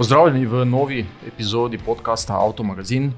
[0.00, 3.10] Pozdravljeni v novi epizodi podcasta Auto Magazine.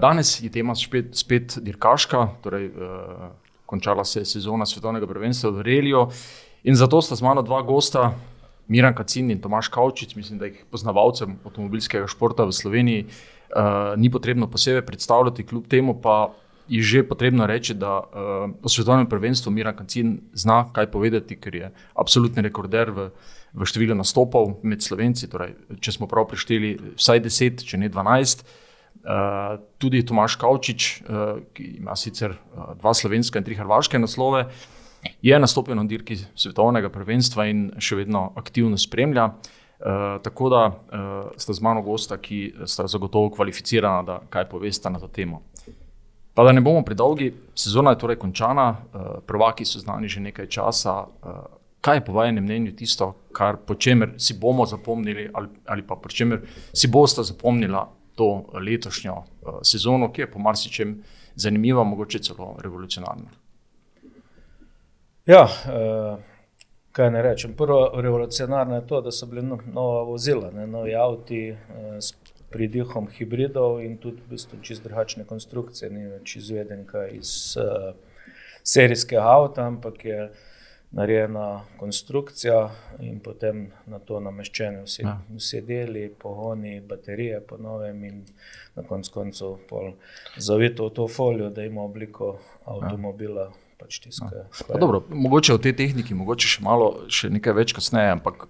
[0.00, 2.70] Danes je tema spet, spet dirkaška, torej
[3.66, 6.06] končala se je sezona svetovnega prvenstva v Reliju
[6.64, 8.14] in zato sta z mano dva gosta,
[8.72, 13.04] Miran Kacin in Tomaš Kavčič, mislim, da jih poznavalcem avtomobilskega športa v Sloveniji
[14.00, 16.32] ni potrebno posebej predstavljati, kljub temu pa
[16.68, 18.04] je že potrebno reči, da
[18.62, 23.10] o svetovnem prvenstvu Miran Kacin zna kaj povedati, ker je absolutni rekorder v
[23.52, 25.28] v številu nastopov med slovenci.
[25.30, 28.44] Torej, če smo prav prešteli, vsaj 10, če ne 12.
[28.98, 34.48] Uh, tudi Tomaš Kavčič, uh, ki ima sicer uh, dva slovenska in tri hrvaške naslove,
[35.22, 39.30] je nastopil na dirki svetovnega prvenstva in še vedno aktivno spremlja.
[39.78, 44.90] Uh, tako da uh, sta z mano gosta, ki sta zagotovo kvalificirana, da kaj povesta
[44.90, 45.44] na to temo.
[46.38, 50.46] Pa da ne bomo predolgi, sezona je torej končana, uh, prvaki so znani že nekaj
[50.46, 50.92] časa.
[51.02, 51.32] Uh,
[51.80, 55.96] kaj je po vašem mnenju tisto, kar po čemer si bomo zapomnili, ali, ali pa
[55.96, 61.02] po čemer si boste zapomnila to letošnjo uh, sezono, ki je po marsičem
[61.34, 63.34] zanimiva, mogoče celo revolucionarna.
[65.26, 66.22] Ja, uh,
[66.92, 67.56] kaj ne rečem.
[67.56, 71.56] Prvo revolucionarno je to, da so bile no, nova vozila, ne, novi avti
[71.98, 72.14] s
[72.50, 77.92] pridihom hibridov in tudi v bistvu čist drugačne konstrukcije, ni več izvedenka iz uh,
[78.64, 80.30] serijskega avta, ampak je
[80.90, 85.18] narejena konstrukcija in potem na to nameščene vsi, ja.
[85.36, 88.22] vsi deli, pogoni, baterije, po novem in
[88.76, 89.58] na koncu koncev
[90.36, 93.50] zavito v to folijo, da ima obliko avtomobila.
[93.50, 93.64] Ja.
[93.78, 94.78] Pač tiska, ja.
[94.80, 98.48] dobro, mogoče v tej tehniki, mogoče še malo, še nekaj več kasneje, ampak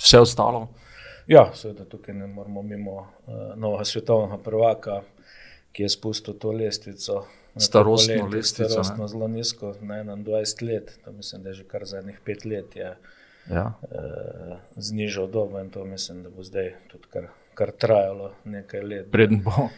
[0.00, 0.70] vse ostalo.
[1.26, 3.06] Ja, seveda tukaj ne moramo mimo uh,
[3.56, 5.02] novega svetovnega prvaka,
[5.72, 7.24] ki je spustil to lestvico
[7.56, 8.70] starostno lestvico.
[8.70, 12.76] Starostno zelo nizko, na 21 let, to mislim, da je že kar zadnjih pet let
[12.76, 12.96] je
[13.50, 13.72] ja.
[13.82, 19.10] uh, znižal dobo in to mislim, da bo zdaj tudi kar, kar trajalo nekaj let.
[19.10, 19.68] Preden bo.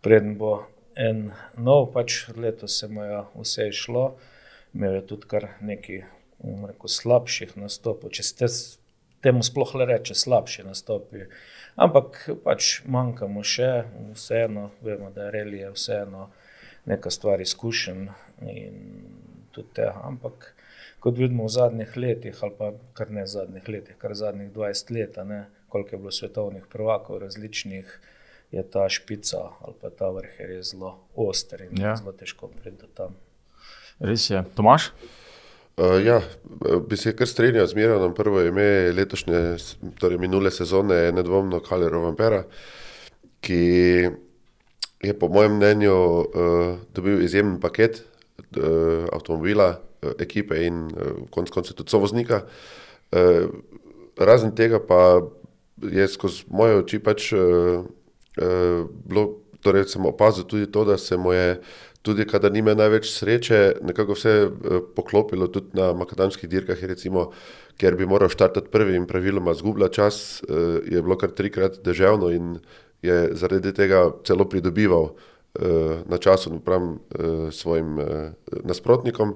[0.00, 4.14] Preden bo en nov, pač letos se mu je vse išlo,
[4.74, 6.04] imel je tudi kar nekaj
[6.42, 8.48] rekel, slabših nastopov, če ste
[9.22, 11.26] temu sploh le reče, slabši nastopi.
[11.80, 13.70] Ampak pač manjkamo še,
[14.12, 16.28] vseeno, vemo, da je relije vseeno
[16.90, 18.08] neka stvar izkušen
[18.50, 18.80] in
[19.54, 19.94] tudi tega.
[20.04, 20.50] Ampak
[21.02, 25.20] kot vidimo v zadnjih letih, ali pa kar ne zadnjih letih, kar zadnjih 20 let,
[25.26, 28.00] ne, koliko je bilo svetovnih prvakov različnih,
[28.52, 31.94] je ta špica ali pa ta vrh res zelo oster in ja.
[31.96, 33.16] zelo težko priti tam.
[34.00, 34.42] Res je.
[34.56, 34.90] Tomaš?
[35.76, 36.20] Uh, ja,
[36.88, 38.14] bi se kar strinjal z Miranom.
[38.14, 39.56] Prvo ime letošnje,
[40.00, 42.42] torej minule sezone, je nedvomno Kalero Vampera,
[43.40, 43.62] ki
[45.02, 46.26] je po mojem mnenju uh,
[46.94, 49.70] dobil izjemen paket uh, avtomobila,
[50.02, 52.42] uh, ekipe in uh, konec koncev tudi sovoznika.
[53.12, 53.48] Uh,
[54.20, 55.22] razen tega pa
[55.82, 57.80] je skozi moje oči pač uh,
[58.36, 61.62] uh, bilo, torej sem opazil tudi to, da se mu je
[62.02, 67.30] tudi, kadar nime največ sreče, nekako vse uh, poklopilo tudi na makadamskih dirkah, recimo,
[67.78, 72.32] ker bi moral štartati prvi in praviloma zgubila čas, uh, je bilo kar trikrat deževno
[72.34, 72.56] in
[73.02, 76.96] je zaradi tega celo pridobival uh, na času napram
[77.50, 77.98] svojim
[78.64, 79.34] nasprotnikom.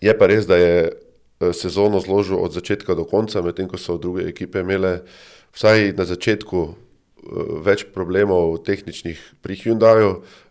[0.00, 4.26] Je pa res, da je sezono zložil od začetka do konca, medtem ko so druge
[4.28, 5.02] ekipe imele
[5.54, 6.64] vsaj na začetku
[7.62, 10.49] več problemov tehničnih pri Hyundaiu, uh,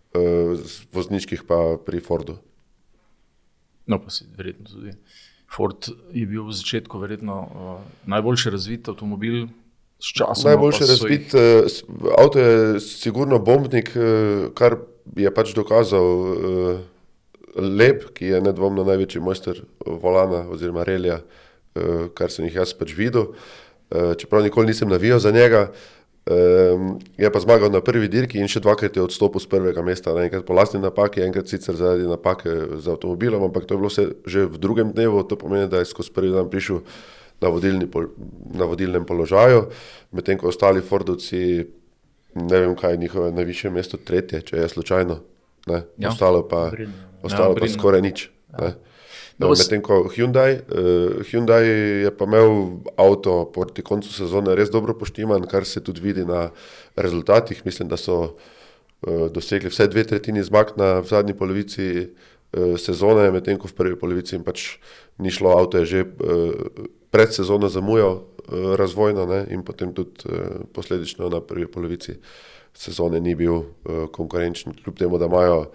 [0.93, 2.39] vozniških pa pri Fordu.
[3.89, 4.93] No, pa si verjetno tudi.
[5.49, 9.47] Ford je bil v začetku verjetno uh, najboljši razvit avtomobil,
[10.43, 11.41] Najboljše razvit uh,
[12.17, 14.77] avto je sigurno bombnik, uh, kar
[15.15, 16.79] je pač dokazal uh,
[17.55, 22.93] Lep, ki je nedvomno največji mojster volana oziroma relija, uh, kar sem jih jaz pač
[22.95, 23.33] videl.
[23.89, 25.67] Uh, čeprav nikoli nisem navijal za njega,
[26.25, 30.13] um, je pa zmagal na prvi dirki in še dvakrat je odstopil z prvega mesta.
[30.17, 33.91] Ne, enkrat po lastni napaki, enkrat sicer zaradi napake z avtomobilom, ampak to je bilo
[33.91, 36.83] vse že v drugem dnevu, to pomeni, da je skozi prvi dan prišel
[37.39, 37.87] na, vodilni,
[38.51, 39.69] na vodilnem položaju,
[40.11, 41.63] medtem ko ostali Fordovci,
[42.35, 45.15] ne vem, kaj je njihove najvišje mesto, tretje, če je slučajno,
[45.71, 46.11] ne, ja.
[46.11, 46.69] ostalo pa,
[47.23, 48.29] ostalo ja, pa skoraj nič.
[48.59, 48.75] Ja.
[49.39, 51.63] No, medtem ko Hyundai, uh, Hyundai
[52.03, 56.49] je pa imel avto proti koncu sezone res dobro poštiman, kar se tudi vidi na
[56.99, 57.61] rezultatih.
[57.65, 63.55] Mislim, da so uh, dosegli vse dve tretjini zmag na zadnji polovici uh, sezone, medtem
[63.55, 64.75] ko v prvi polovici jim pač
[65.23, 70.27] ni šlo, avto je že uh, pred sezono zamujal uh, razvojno ne, in potem tudi
[70.27, 72.17] uh, posledično na prvi polovici
[72.75, 75.71] sezone ni bil uh, konkurenčen, kljub temu, da imajo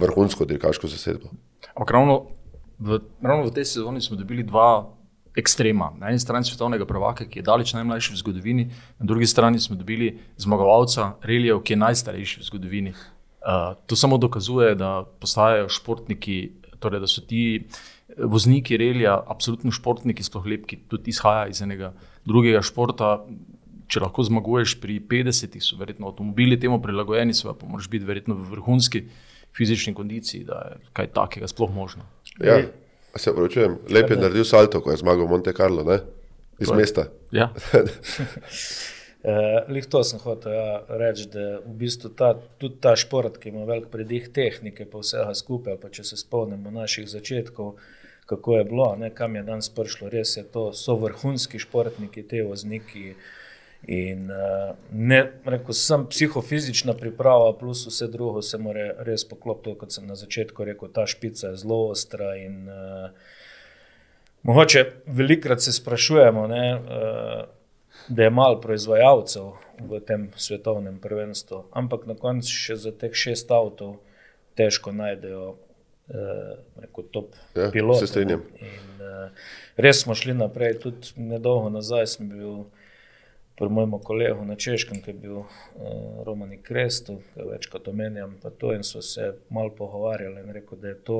[0.00, 1.28] vrhunsko dirkaško zasedbo.
[1.76, 2.33] Ravno
[2.78, 4.84] v, ravno v tej sezoni smo dobili dva
[5.36, 5.92] ekstrema.
[5.98, 8.64] Na eni strani svetovnega prvaka, ki je daleč najmlajši v zgodovini,
[8.98, 12.94] na drugi strani smo dobili zmagovalca Relijev, ki je najstarejši v zgodovini.
[13.44, 16.38] Uh, to samo dokazuje, da postajajo športniki,
[16.80, 17.66] torej da so ti
[18.18, 21.92] vozniki relija absolutno športniki, sploh lep, ki tudi izhaja iz enega
[22.24, 23.18] drugega športa.
[23.90, 28.54] Če lahko zmaguješ pri 50, so verjetno avtomobili temu prilagojeni, pa moraš biti verjetno v
[28.54, 29.02] vrhunski
[29.54, 32.06] fizični kondiciji, da je kaj takega sploh možno.
[32.42, 32.58] Ja.
[33.16, 36.00] Se pravičujem, lep je naredil salto, ko je zmagal Monte Carlo, ne?
[36.58, 37.04] iz to mesta.
[37.30, 37.52] Ja.
[39.24, 43.54] Uh, Lih to sem hotel ja, reči, da v bistvu ta, tudi ta šport, ki
[43.54, 47.78] ima velik predih tehnike, pa vsega skupaj, pa če se spomnimo naših začetkov,
[48.28, 52.42] kako je bilo, ne, kam je danes prišlo, res je to, so vrhunski športniki, te
[52.44, 53.14] vozniki.
[53.86, 59.92] In uh, ne, rekel sem, psihofizična priprava, plus vse drugo, se mora res poklopiti, kot
[59.92, 62.32] sem na začetku rekel, ta špica je zelo ostra.
[62.40, 63.10] In, uh,
[64.42, 67.44] mogoče velikrat se sprašujemo, ne, uh,
[68.08, 73.52] da je malo proizvajalcev v tem svetovnem prvenstvu, ampak na koncu še za teh šest
[73.52, 74.12] avtomobilov
[74.54, 78.00] težko najdejo uh, top ja, pilotov.
[78.00, 78.42] Se strinjam.
[78.60, 79.46] In, uh,
[79.76, 82.64] res smo šli naprej, tudi nedolgo nazaj sem bil
[83.58, 85.48] pri mojem kolegu na Češkem, ki je bil uh,
[86.26, 90.88] Romani Krestu, ki večkrat omenjam, pa to in so se malo pogovarjali in rekel, da
[90.88, 91.18] je to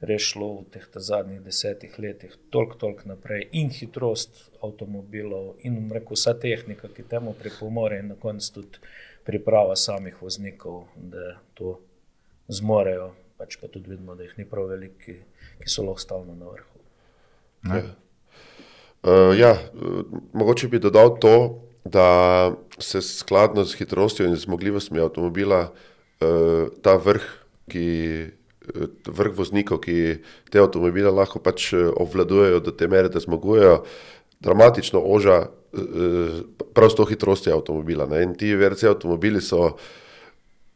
[0.00, 6.16] res šlo v teh zadnjih desetih letih toliko, toliko naprej in hitrost avtomobilov in rekel,
[6.16, 8.80] vsa tehnika, ki temu pripomore in na koncu tudi
[9.24, 11.78] priprava samih voznikov, da to
[12.48, 15.16] zmorejo, pač pa tudi vidimo, da jih ni prav veliki,
[15.60, 16.84] ki so lahko stalno na vrhu.
[17.68, 17.82] Ja.
[19.00, 19.54] Uh, ja,
[20.32, 21.34] mogoče bi dodal to,
[21.84, 25.72] da se skladno z hitrostjo in zmogljivostmi avtomobila
[26.20, 27.24] eh, ta vrh,
[27.70, 27.86] ki,
[28.74, 33.84] eh, vrh voznikov, ki te avtomobile lahko pač eh, obvladujejo do te mere, da zmagujejo,
[34.40, 35.46] dramatično oža
[36.74, 38.08] prav s to hitrostjo avtomobila.
[38.10, 38.24] Ne?
[38.26, 39.76] In ti VRC avtomobili so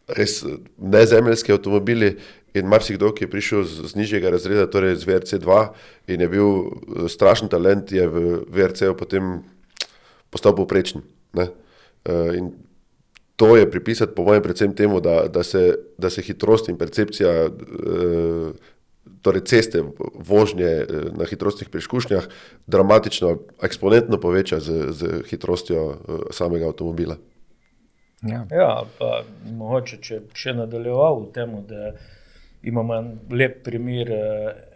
[0.06, 0.44] res
[0.78, 2.16] nezemljski avtomobili.
[2.54, 5.56] In marsikdo, ki je prišel z, z nižjega razreda, torej z VRC2
[6.14, 6.50] in je bil
[7.10, 9.40] strašen talent, je v VRC-u potem
[10.34, 11.04] postal povprečen.
[11.34, 11.48] Uh,
[12.34, 12.50] in
[13.36, 17.32] to je pripisati, po mojem, predvsem temu, da, da, se, da se hitrost in percepcija
[17.46, 18.54] uh,
[19.22, 19.82] torej ceste,
[20.14, 22.26] vožnje uh, na hitrostnih preizkušnjah
[22.66, 25.86] dramatično, eksponentno poveča z, z hitrostjo
[26.30, 27.16] samega avtomobila.
[28.24, 29.22] Ja, ja pa
[29.52, 31.92] mogoče, če še nadaljeval v tem, da
[32.64, 34.10] imamo en lep primer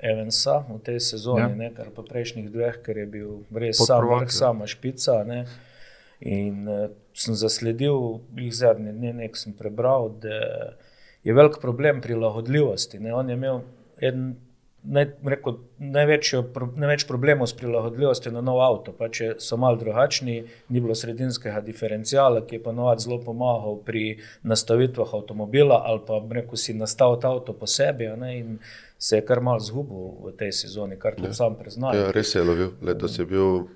[0.02, 1.54] Evansa v tej sezoni, ja.
[1.54, 5.22] ne, kar pa prejšnjih dveh, ker je bil res sam vrh, sama špica.
[5.28, 5.44] Ne.
[6.20, 10.74] In uh, sem zasledil, jih zadnje dni nekaj sem prebral, da
[11.26, 13.00] je velik problem prilagodljivosti.
[13.02, 13.14] Ne.
[13.14, 13.62] On je imel
[14.02, 14.28] en,
[14.88, 16.42] naj, rekel, največjo,
[16.76, 18.94] največ problemov s prilagodljivostjo na nov avto.
[18.96, 20.38] Pa če so malo drugačni,
[20.68, 24.18] ni bilo sredinskega diferencijala, ki je ponovadi zelo pomagal pri
[24.48, 28.08] nastavitvah avtomobila, ali pa rekel, si nastavil avto po sebi.
[28.16, 28.58] Ne,
[28.98, 31.36] Se je kar malo zgubil v tej sezoni, kar tudi ja.
[31.38, 31.94] sam priznam.
[31.94, 33.68] Ja, res je lovil, letos je bil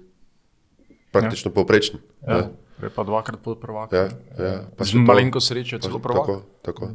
[1.15, 1.55] praktično ja.
[1.55, 2.03] povprečen.
[2.27, 2.41] Ja.
[2.83, 2.91] Ja.
[2.91, 3.95] Pa dvakrat pod prvakom.
[3.95, 4.57] Ja, ja.
[4.83, 6.27] Z malenko srečo, celo prvak.
[6.27, 6.91] Tako, tako.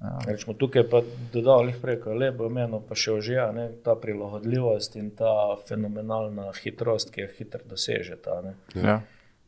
[0.00, 0.18] Ja.
[0.26, 1.02] Rečemo, tukaj pa
[1.32, 5.32] dodal jih preko lepo imeno, pa še ožija, ne, ta prilagodljivost in ta
[5.68, 8.16] fenomenalna hitrost, ki jo hitro doseže.
[8.24, 8.38] Ta,
[8.74, 9.00] ja.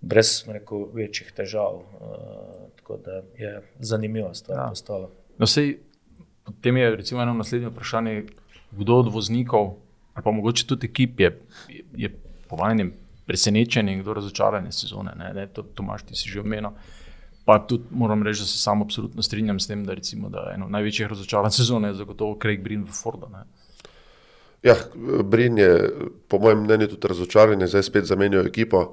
[0.03, 1.81] Brez rekel, večjih težav.
[1.81, 4.69] Uh, tako da je zanimivo stvar ja.
[4.69, 5.09] postala.
[5.39, 5.79] No, sej,
[6.45, 8.25] potem je recimo eno naslednje vprašanje,
[8.77, 9.77] kdo od voznikov,
[10.15, 11.31] ali pa mogoče tudi ekip je,
[11.69, 12.13] je, je
[12.49, 12.93] po vajem
[13.27, 15.15] presenečen in kdo razočaran sezone.
[15.17, 16.77] Ne, ne, to, Tomaš, ti si že omenil.
[17.45, 20.69] Pa tudi moram reči, da se sam absolutno strinjam s tem, da, recimo, da eno
[20.71, 23.27] največjih razočaranj sezone je zagotovo Craig Brin v Fordu.
[23.33, 23.43] Ne.
[24.63, 24.77] Ja,
[25.25, 25.91] Brin je,
[26.29, 28.93] po mojem mnenju, tudi razočaran, da je zdaj spet zamenjal ekipo.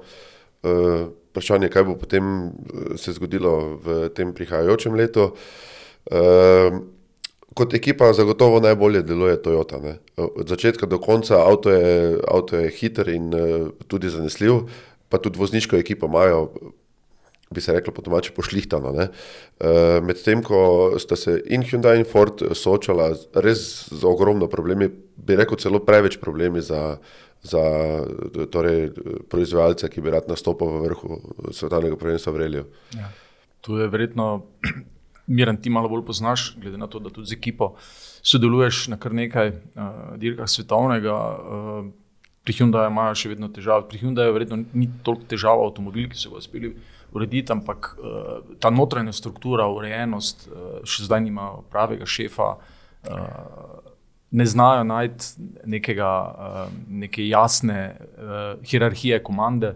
[0.62, 5.30] Uh, vprašanje je, kaj bo potem eh, se zgodilo v tem prihajajočem letu.
[6.10, 6.80] Uh,
[7.54, 9.78] kot ekipa zagotovo najbolje deluje Toyota.
[9.82, 9.98] Ne.
[10.16, 14.66] Od začetka do konca avto je, avto je hiter in uh, tudi zanesljiv,
[15.08, 16.50] pa tudi vozniško ekipo imajo,
[17.54, 18.90] bi se reklo, po domači pošlihtano.
[18.90, 19.06] Uh,
[20.06, 25.58] Medtem ko sta se in Hyundai in Ford soočala res z ogromno problemi, bi rekel
[25.58, 26.98] celo preveč problemi za.
[27.40, 27.60] Za
[28.52, 28.90] torej,
[29.32, 31.16] proizvajalce, ki bi rad nastopil v vrhu
[31.56, 32.64] svetovnega prvenstva v Reliju.
[32.92, 33.08] Ja.
[33.64, 34.26] Tu je verjetno
[35.38, 37.70] Miren, ti malo bolj poznaš, glede na to, da tudi z ekipo
[38.20, 41.16] sodeluješ na kar nekaj uh, dirkah svetovnega.
[41.16, 41.88] Uh,
[42.44, 43.88] pri Hyundaiu imajo še vedno težave.
[43.88, 46.74] Pri Hyundaiu verjetno ni toliko težav avtomobil, ki so ga uspeli
[47.12, 52.54] urediti, ampak uh, ta notranja struktura, urejenost, uh, še zdaj nima pravega šefa.
[53.08, 53.90] Uh,
[54.30, 55.24] ne znajo najti
[55.64, 59.74] nekega, uh, neke jasne uh, hierarhije komande.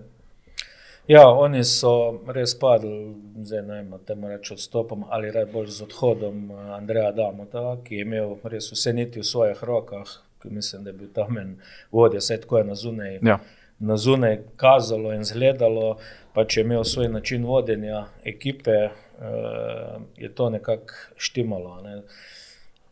[1.09, 1.91] Ja, oni so
[2.33, 3.13] res padli,
[3.45, 8.07] zdaj ne vem, temu reči odstopom ali raje bolj z odhodom Andreja Damota, ki je
[8.07, 10.09] imel res vse niti v svojih rokah,
[10.41, 11.51] ki mislim, da je bil tam en
[11.93, 13.19] vodja, vse tako je na zunaj.
[13.21, 13.39] Ja.
[13.85, 15.97] Na zunaj kazalo in izgledalo,
[16.35, 21.81] pa če je imel svoj način vodenja ekipe, uh, je to nekako štimalo.
[21.85, 22.01] Ne.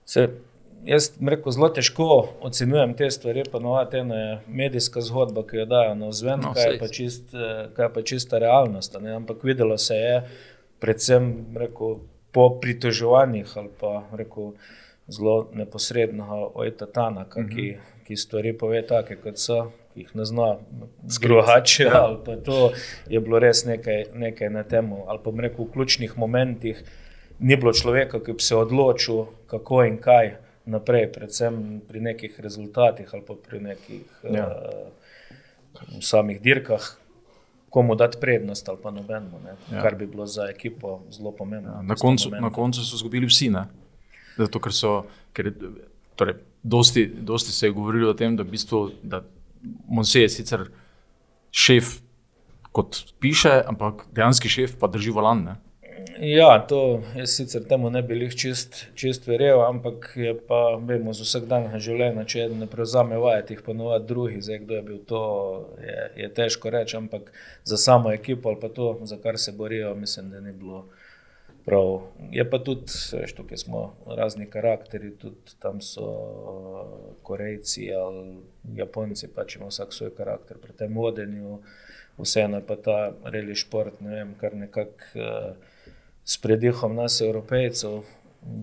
[0.05, 0.29] Se,
[0.85, 2.09] jaz rekel, zelo težko
[2.41, 6.53] ocenjujem te stvari, pa novati ena je medijska zgodba, ki jo dajo na zven, no,
[6.55, 8.97] kaj, je čist, eh, kaj je pa čista realnost.
[9.01, 9.15] Ne?
[9.17, 10.17] Ampak videlo se je,
[10.81, 12.01] predvsem rekel,
[12.33, 14.53] po pritoževanjih ali pa rekel,
[15.09, 17.55] zelo neposredno ojta Tanaka, mm -hmm.
[17.55, 19.73] ki, ki stvari pove take, kot so.
[19.95, 20.57] Jih ne zna
[21.21, 22.17] drugače, ja.
[22.45, 22.73] to
[23.09, 26.81] je bilo res nekaj, nekaj na tem, ali pa rekel, v ključnih momentih
[27.39, 33.09] ni bilo človeka, ki bi se odločil, kako in kaj naprej, predvsem pri nekih rezultatih
[33.13, 34.47] ali pa pri nekih ja.
[34.49, 36.87] uh, samih dirkah,
[37.71, 39.41] komu dati prednost ali pa nobeno,
[39.73, 39.83] ja.
[39.83, 41.73] kar bi bilo za ekipo zelo pomembno.
[41.73, 43.51] Ja, na, koncu, na koncu so zgodili vsi,
[44.37, 45.03] Zato, ker so.
[45.33, 45.51] Ker,
[46.17, 49.23] torej, dosti, dosti se je govorilo o tem, da, v bistvu, da
[49.89, 50.65] Monse je sicer
[51.53, 51.99] šef,
[52.73, 55.45] kot piše, ampak dejansko šef pa drži volan.
[55.45, 55.59] Ne?
[56.21, 61.13] Ja, to jaz sicer temu ne bi jih čist, čist verjel, ampak je pa, vemo,
[61.17, 65.23] z vsakdanjega življenja, če ne prevzame vajeti, jih ponovadi drugi, zdaj kdo je bil to,
[65.83, 67.33] je, je težko reči, ampak
[67.65, 70.87] za samo ekipo ali pa to, za kar se borijo, mislim, da ni bilo
[71.65, 72.03] prav.
[72.31, 76.09] Je pa tudi, veš, tukaj smo razni karakteri, tudi tam so
[77.23, 78.39] Korejci ali
[78.77, 81.61] Japonci, pač ima vsak svoj karakter pri tem vodenju,
[82.19, 85.13] vseeno je pa ta reli šport, ne vem, kar nekako.
[85.15, 85.71] Uh,
[86.25, 88.03] s predihom nas, evropejcev,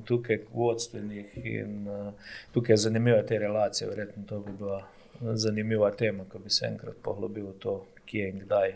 [0.06, 1.38] tukaj vodstvenih.
[1.44, 2.14] In, uh,
[2.52, 4.84] tukaj je zanimiva te relacije, verjetno to bi bila
[5.22, 7.76] zanimiva tema, ko bi se enkrat poglobil v to,
[8.06, 8.76] kje in kdaj,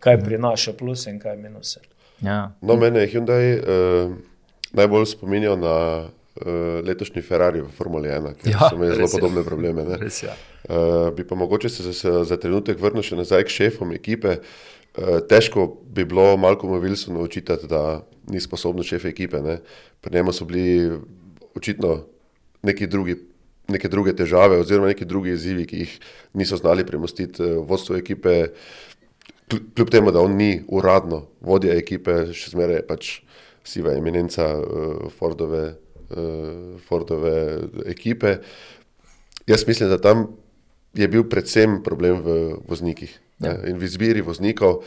[0.00, 1.80] kaj prinaša plus in kaj minuse.
[2.24, 2.52] Ja.
[2.60, 4.14] No, mene je Hyundai uh,
[4.72, 5.74] najbolj spominjal na
[6.06, 6.46] uh,
[6.86, 9.84] letošnji Ferrari v Formuli 1, ki ja, ima zelo podobne probleme.
[10.00, 10.36] Res, ja.
[10.68, 14.38] uh, bi pa mogoče se za, za trenutek vrnil še nazaj k šefom ekipe.
[14.40, 18.00] Uh, Eh, težko bi bilo Malcolmu Wilsonu očitati, da
[18.32, 19.42] ni sposoben šef ekipe.
[19.44, 19.58] Ne.
[20.00, 20.92] Pri njemu so bili
[21.54, 22.06] očitno
[22.62, 23.16] neki drugi.
[23.68, 25.94] Neke druge težave, oziroma neki drugi izzivi, ki jih
[26.38, 28.46] niso znali premostiti eh, vodstvo ekipe,
[29.50, 33.10] kljub temu, da on ni uradno vodja ekipe, še zmeraj pač
[33.66, 35.64] siva eminenca uh, Fordove,
[36.10, 37.36] uh, Fordove
[37.86, 38.38] ekipe.
[39.46, 40.26] Jaz mislim, da tam
[40.96, 43.12] je bil predvsem problem v voznikih
[43.44, 43.54] ja.
[43.68, 44.82] in v izbiri voznikov.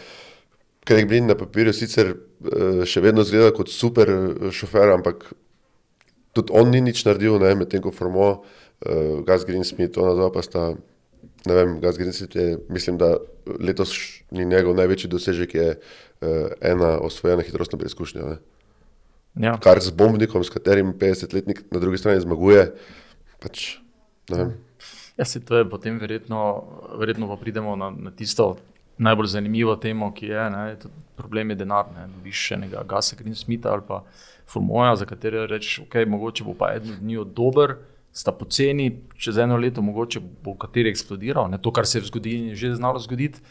[0.84, 4.10] Ker je Blin na papirju sicer eh, še vedno zgleda kot super
[4.50, 5.28] šofer, ampak
[6.34, 10.42] tudi on ni nič naredil, medtem ko Formo, uh, Gas Green Smith, ona dva pa
[10.42, 10.72] sta.
[11.46, 11.80] Ne vem,
[12.34, 13.16] je, mislim, da
[13.60, 13.94] letos
[14.32, 16.28] ni njegov največji dosežek, je uh,
[16.62, 18.38] ena osvojena hitrostna preizkušnja.
[19.40, 19.58] Ja.
[19.64, 22.72] Kar z bombnikom, s katerim 50-letnik na drugi strani zmaguje.
[23.40, 23.78] Pač,
[25.18, 26.64] Ja, se to je potem verjetno,
[27.00, 28.58] verjetno pa pridemo na, na tisto
[28.98, 30.76] najbolj zanimivo temo, ki je, ne,
[31.16, 31.90] problem je denar.
[31.96, 34.04] Ne, še enega Gasa Greensmitha ali pa
[34.50, 37.76] Formoja, za katere rečeš, ok, mogoče bo pa eden od njih dober,
[38.12, 42.12] sta poceni, čez eno leto mogoče bo kateri eksplodiral, ne, to, kar se je v
[42.12, 43.42] zgodovini že znalo zgoditi.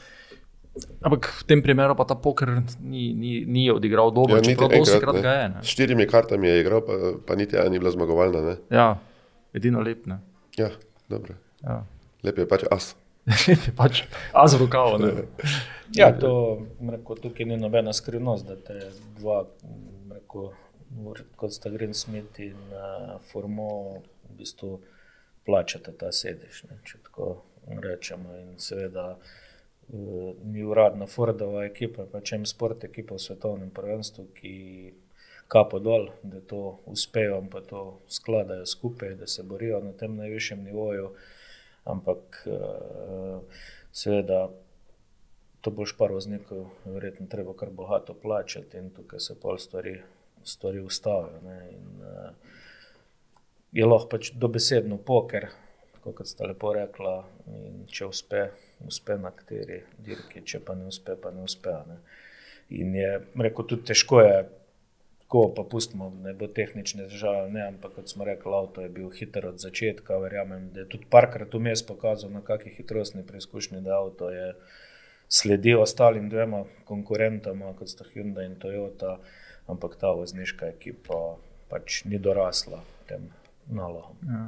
[1.03, 5.01] Ampak v tem primeru pa ta poker ni, ni, ni odigral dobro, ja, čeprav dosti
[5.03, 5.47] krat ga je.
[5.49, 5.63] Ne.
[5.63, 8.43] S štirimi kartami je igral, pa, pa niti ena ni bila zmagovalna.
[8.47, 8.55] Ne.
[8.71, 9.01] Ja,
[9.55, 10.21] edino lepne.
[10.59, 10.71] Ja,
[11.11, 11.35] dobro.
[11.65, 11.83] Ja.
[12.23, 12.95] Lep je pač as.
[13.49, 15.27] Lep je pač as v rokavu.
[15.99, 18.79] ja, to mreko, tukaj ni nobena skrivnost, da te
[19.19, 19.43] dva,
[20.11, 20.53] mreko,
[21.39, 24.79] kot sta Green Smith in uh, Formo, v bistvu
[25.47, 27.29] plačate ta sedež, ne, če tako
[27.69, 28.37] rečemo.
[28.37, 34.27] In seveda uh, ni uradna Fordova ekipa, pa če jim sport ekipa v svetovnem prvenstvu,
[34.37, 34.55] ki
[35.49, 40.17] kapo dol, da to uspejo in pa to skladajo skupaj, da se borijo na tem
[40.17, 41.13] najvišjem nivoju.
[41.89, 44.51] Ampak uh, seveda
[45.65, 49.97] to boš par voznikov, verjetno treba kar bogato plačati in tukaj se pol stvari,
[50.45, 51.41] stvari ustavijo.
[51.41, 52.59] Uh,
[53.73, 55.49] je lahko pač dobesedno poker,
[56.03, 57.19] kot ste lepo rekla,
[57.93, 58.47] če uspe,
[58.89, 61.75] uspe na kateri dirki, če pa ne uspe, pa ne uspe.
[61.89, 61.99] Ne.
[62.81, 64.39] In je rekel, tudi težko je
[65.29, 69.11] tako, pa pustimo, ne bo tehnične težave, ne, ampak kot smo rekli, avto je bil
[69.13, 70.17] hiter od začetka.
[70.23, 74.55] Verjamem, da je tudi parkrat vmes pokazal, na kakšni hitrostni preizkušnji, da avto je
[75.29, 79.19] sledil ostalim dvema konkurentama, kot sta Hyundai in Toyota,
[79.69, 81.37] ampak ta vozniška ekipa
[81.69, 83.29] pač ni dorasla tem
[83.69, 84.17] nalogam.
[84.29, 84.47] Ja.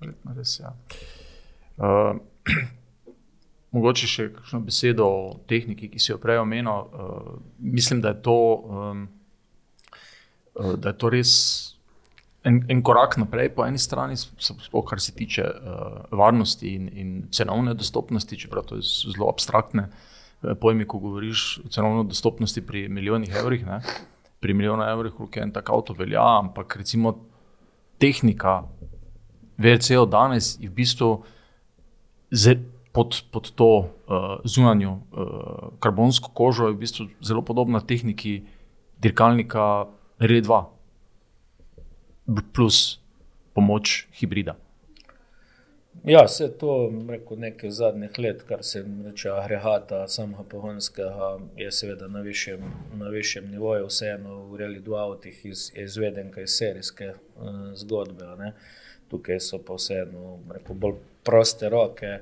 [0.00, 0.54] verjetno res.
[0.60, 0.74] Ja.
[1.78, 2.18] Uh,
[3.74, 6.88] mogoče še kakšno besedo o tehniki, ki si jo prej omenil.
[6.92, 9.04] Uh, mislim, da je to, um,
[10.58, 11.34] uh, da je to res
[12.44, 17.12] en, en korak naprej, po eni strani, sploh kar se tiče uh, varnosti in, in
[17.34, 19.88] cenovne dostopnosti, čeprav to je zelo abstraktne
[20.58, 23.66] pojmi, ko govoriš o cenovni dostopnosti pri milijonih evrih.
[23.66, 23.78] Ne?
[24.42, 27.14] Pri milijonu evrih, koliko je en tak avto velja, ampak recimo
[28.02, 28.66] tehnika,
[29.62, 31.22] VRC-o danes je v bistvu
[32.90, 38.42] pod, pod to uh, zunanjo uh, karbonsko kožo, v bistvu zelo podobna tehniki
[38.98, 39.86] dirkalnika
[40.18, 40.50] R2
[42.52, 42.98] plus
[43.54, 44.58] pomoč hibrida.
[46.04, 52.08] Ja, vse to rekel, nekaj zadnjih let, kar se tiče agregata, samega pogonskega, je seveda
[52.08, 52.60] na višjem,
[52.98, 58.26] na višjem nivoju, vseeno v reali dva avtih iz, izveden kaj serijske uh, zgodbe.
[58.38, 58.52] Ne.
[59.10, 62.18] Tukaj so pa vseeno rekel, bolj proste roke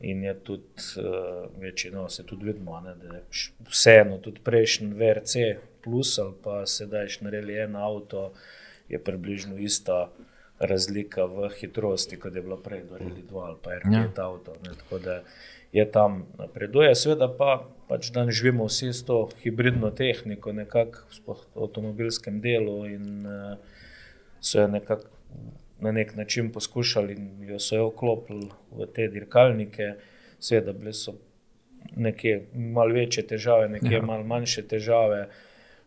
[0.00, 3.22] in je tudi uh, večino, se tudi vidimo, ne, da je
[3.70, 5.36] vseeno tudi prejšnji VRC
[5.84, 8.32] plus ali pa sedaj šnareli en avto,
[8.88, 10.08] je približno ista
[10.62, 14.24] razlika v hitrosti, kot je bilo prej, do Reli 2 ali pa RT ja.
[14.24, 14.54] avto.
[14.62, 15.22] Ne, tako da
[15.72, 16.94] je tam napreduje.
[16.94, 23.26] Sveda pa pač danes živimo vsi s to hibridno tehniko, nekako v avtomobilskem delu in
[23.26, 23.56] uh,
[24.40, 25.08] so jo nekako
[25.82, 29.94] na nek način poskušali in jo so jo vklopili v te dirkalnike.
[30.38, 31.16] Sveda bile so
[31.96, 34.02] nekje malo večje težave, nekje ja.
[34.02, 35.26] malo manjše težave,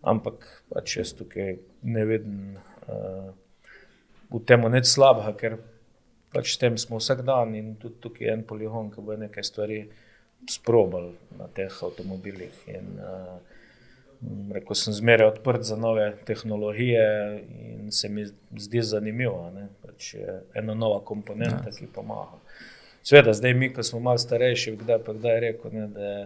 [0.01, 2.57] ampak pač jaz tukaj ne vidim.
[2.87, 3.31] Uh,
[4.31, 5.57] v tem nič slabega, ker
[6.33, 9.45] pač s tem smo vsak dan in tudi tukaj je en poligon, ki bo nekaj
[9.45, 9.85] stvari
[10.51, 12.55] sprobal na teh avtomobilih.
[12.73, 13.37] In, uh,
[14.51, 17.03] Rekel sem, zmeraj odprt za nove tehnologije
[17.61, 18.23] in se mi
[18.57, 19.51] zdi zanimivo.
[19.83, 20.15] Pač
[20.55, 21.73] ena nova komponenta, ja.
[21.77, 22.39] ki pomaga.
[23.05, 26.21] Sveda, zdaj mi, ko smo malo starejši, kdaj pa kdaj rekel, ne, da je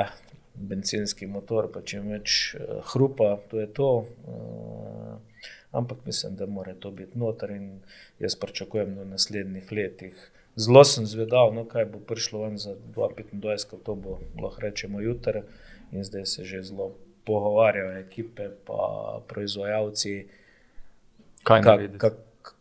[0.00, 0.10] eh,
[0.54, 3.90] benzinski motor, pa če več uh, hrupa, to je to.
[4.28, 5.33] Uh,
[5.74, 7.80] ampak mislim, da mora to biti noter in
[8.18, 10.30] jaz pričakujem v naslednjih letih.
[10.56, 15.00] Zelo sem zvedal, no, kaj bo prišlo ven za 2025, ko to bo lahko rečemo
[15.00, 15.42] jutri,
[15.92, 16.92] in zdaj se že zelo
[17.26, 20.14] pogovarjajo ekipe, pa proizvajalci,
[21.42, 22.10] kaj ka, ka,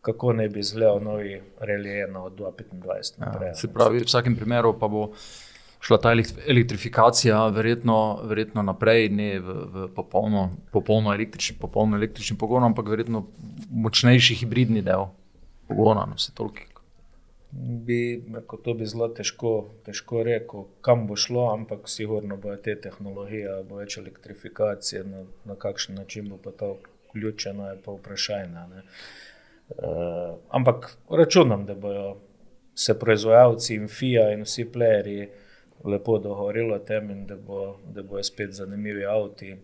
[0.02, 3.48] kako ne bi izgledal novi relief od 2025 ja, naprej.
[3.48, 5.12] Ja, se pravi, v vsakem primeru pa bo
[5.84, 6.14] šla ta
[6.48, 7.98] elektrifikacija verjetno,
[8.30, 13.26] verjetno naprej, ne v, v popolno, popolno, električni, popolno električni pogon, ampak verjetno
[13.72, 15.10] močnejši hibridni del
[15.68, 16.06] pogona.
[16.08, 16.16] No,
[17.86, 19.54] bi, rekel, to bi zelo težko,
[19.86, 25.60] težko rekel, kam bo šlo, ampak sigurno bo te tehnologije, bo več elektrifikacije, na, na
[25.60, 26.78] kakšen način bo pa to
[27.10, 28.66] vključeno, je pa vprašanje.
[29.74, 32.18] Uh, ampak računam, da bodo
[32.76, 35.28] se proizvajalci in FIA in vsi playerji
[35.84, 39.56] lepo dogovorilo o tem, in da, bo, da bojo spet zanimivi avti.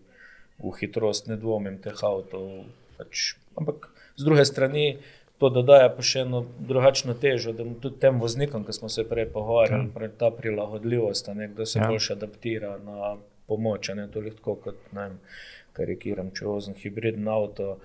[0.60, 2.66] V hitrost ne dvomim teh avtov.
[2.98, 3.34] Pač.
[3.56, 4.98] Ampak z druge strani
[5.40, 9.30] to dodaja pa še eno drugačno težo, da tudi tem voznikom, ki smo se prej
[9.32, 10.10] pogovarjali, ja.
[10.20, 11.88] ta prilagodljivost, da se ja.
[11.88, 13.14] boljše adaptira na
[13.48, 15.08] pomoč, ne toliko kot ne
[15.72, 17.78] karikiram, če vozim hibridno avto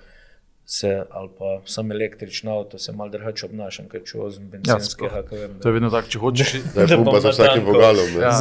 [0.67, 5.21] se, ali pa sem električni avto, se malo drugače obnašam, kot če vozim benzinskega.
[5.21, 6.53] Ja, to je vedno tako, če hočeš.
[6.75, 8.17] Da je pumpa za vsakim vogalom.
[8.17, 8.31] Ja.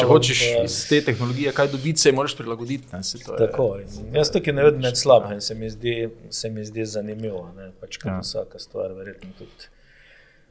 [0.00, 0.66] Če hočeš pa...
[0.68, 2.84] iz te tehnologije kaj dobiti, se moraš prilagoditi.
[2.92, 3.24] Ne, se je...
[3.38, 3.70] Tako,
[4.12, 5.96] jaz tukaj ne vidim nič slabega in se mi zdi,
[6.28, 7.46] se mi zdi zanimivo.
[7.80, 8.20] Pač, ja.
[8.20, 9.72] Vsaka stvar, verjetno tudi.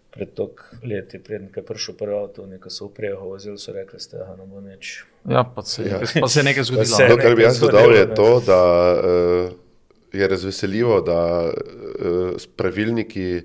[0.10, 4.02] Pred toliko leti, predtem, ko je prišel prvi avto, nekaj so uprego vozili, so rekli,
[4.12, 4.94] da je to neč.
[5.30, 6.00] Ja, pa se, ja.
[6.02, 7.08] pa se je nekaj zgodilo.
[7.14, 8.62] To, kar bi jaz dodal, je to, da
[8.98, 9.69] uh,
[10.14, 13.42] je razveseljivo, da uh, pravilniki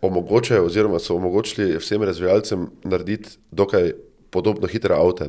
[0.00, 3.92] omogočajo, oziroma so omogočili vsem razvijalcem narediti dokaj
[4.30, 5.26] podobno hitre avto.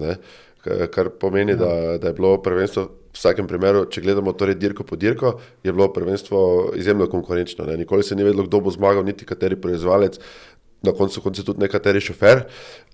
[0.91, 1.57] Kar pomeni, ja.
[1.57, 5.71] da, da je bilo prvenstvo v vsakem primeru, če gledamo torej dirko po dirko, je
[5.71, 7.65] bilo prvenstvo izjemno konkurenčno.
[7.65, 7.77] Ne.
[7.77, 10.19] Nikoli se ni vedelo, kdo bo zmagal, niti kateri proizvajalec,
[10.83, 12.43] na koncu konca tudi nekateri šofer.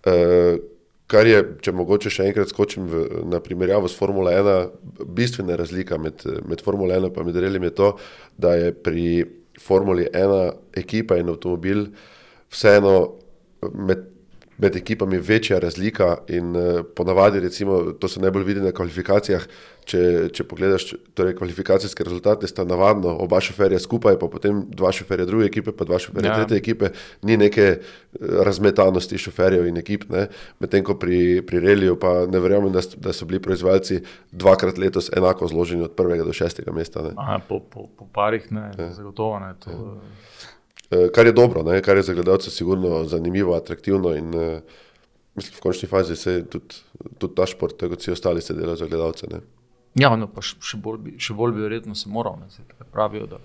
[0.06, 0.62] Uh,
[1.12, 6.00] Kar je, če mogoče še enkrat skočim v, na primerjavo s Formula 1, bistvena razlika
[6.00, 7.90] med, med Formula 1 in Reljem je to,
[8.38, 9.26] da je pri
[9.60, 11.86] Formuli 1 ekipa in avtomobil
[12.50, 12.96] vseeno
[13.74, 14.08] med
[14.58, 19.48] med ekipami večja razlika in uh, ponavadi, recimo, to se najbolj vidi na kvalifikacijah.
[19.84, 25.26] Če, če pogledaš torej, kvalifikacijske rezultate, sta navadno oba šoferja skupaj, pa potem dva šoferja
[25.28, 26.38] druge ekipe, pa dva šoferja ja.
[26.40, 26.94] tretje ekipe,
[27.28, 27.82] ni neke eh,
[28.48, 30.06] razmetanosti šoferjev in ekip.
[30.64, 34.00] Medtem ko pri, pri Reliju pa ne verjamem, da, da so bili proizvajalci
[34.32, 37.10] dvakrat letos enako zloženi od prvega do šestega mesta.
[37.18, 38.92] Aha, po, po, po parih ne, ja.
[38.96, 39.52] zagotovo ne.
[39.66, 39.76] To...
[39.76, 40.52] uh,
[41.14, 41.82] kar je dobro, ne?
[41.82, 44.80] kar je za gledalce sigurno zanimivo, atraktivno in uh,
[45.36, 46.82] mislim, v končni fazi se tudi,
[47.18, 49.28] tudi ta šport, tako kot vsi ostali, se dela za gledalce.
[49.32, 49.42] Ne?
[50.00, 53.28] Ja, no, pa še bolj, bi, še bolj bi verjetno se moral, ne, se pravijo,
[53.30, 53.42] da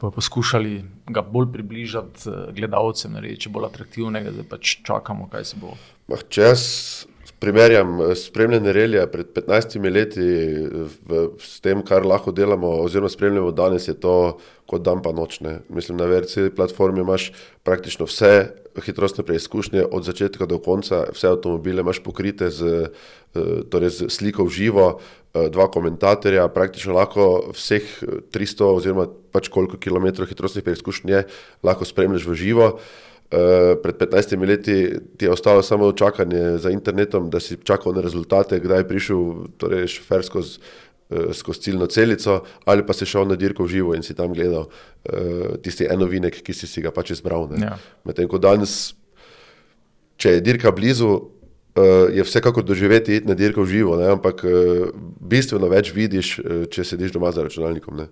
[0.00, 0.78] pa poskušali
[1.12, 5.74] ga bolj približati gledalcem, narediti bolj atraktivnega, da pač čakamo, kaj se bo.
[6.08, 6.62] Mah, če jaz
[7.40, 10.20] primerjam spremljanje relija pred 15 leti
[11.08, 14.38] v, s tem, kar lahko delamo, oziroma spremljamo danes, je to
[14.70, 15.40] kot dan pa noč.
[15.40, 15.58] Ne.
[15.68, 17.32] Mislim, na VRC platformi imaš
[17.64, 18.52] praktično vse
[18.84, 22.86] hitrostne preizkušnje od začetka do konca, vse avtomobile imaš pokrite z,
[23.70, 24.86] torej z sliko v živo,
[25.30, 27.86] Eh, dva komentatorja, praktično lahko vseh
[28.34, 31.20] 300 oziroma pač koliko kilometrov hitrostnih preizkušenj je,
[31.62, 32.66] lahko spremljaš v živo.
[32.66, 34.76] Uh, pred 15 leti
[35.16, 39.20] ti je ostalo samo čakanje za internetom, da si čakal na rezultate, kdaj je prišel
[39.58, 40.58] torej šofer skozi
[41.10, 44.32] uh, skoz ciljno celico, ali pa si šel na dirko v živo in si tam
[44.34, 47.48] gledal uh, tisti enovinek, ki si, si ga pač izbral.
[47.58, 47.76] Ja.
[48.04, 48.94] Medtem ko danes,
[50.20, 54.10] če je dirka blizu, uh, je vsekakor doživeti na dirko v živo, ne?
[54.14, 54.90] ampak uh,
[55.20, 58.04] bistveno več vidiš, uh, če sediš doma za računalnikom.
[58.04, 58.10] Ne?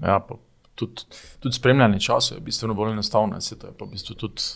[0.00, 0.40] Ja, pa
[0.80, 4.48] tudi, tudi spremljanje časa je bistveno bolj enostavno, se to je pa v bistvu tudi,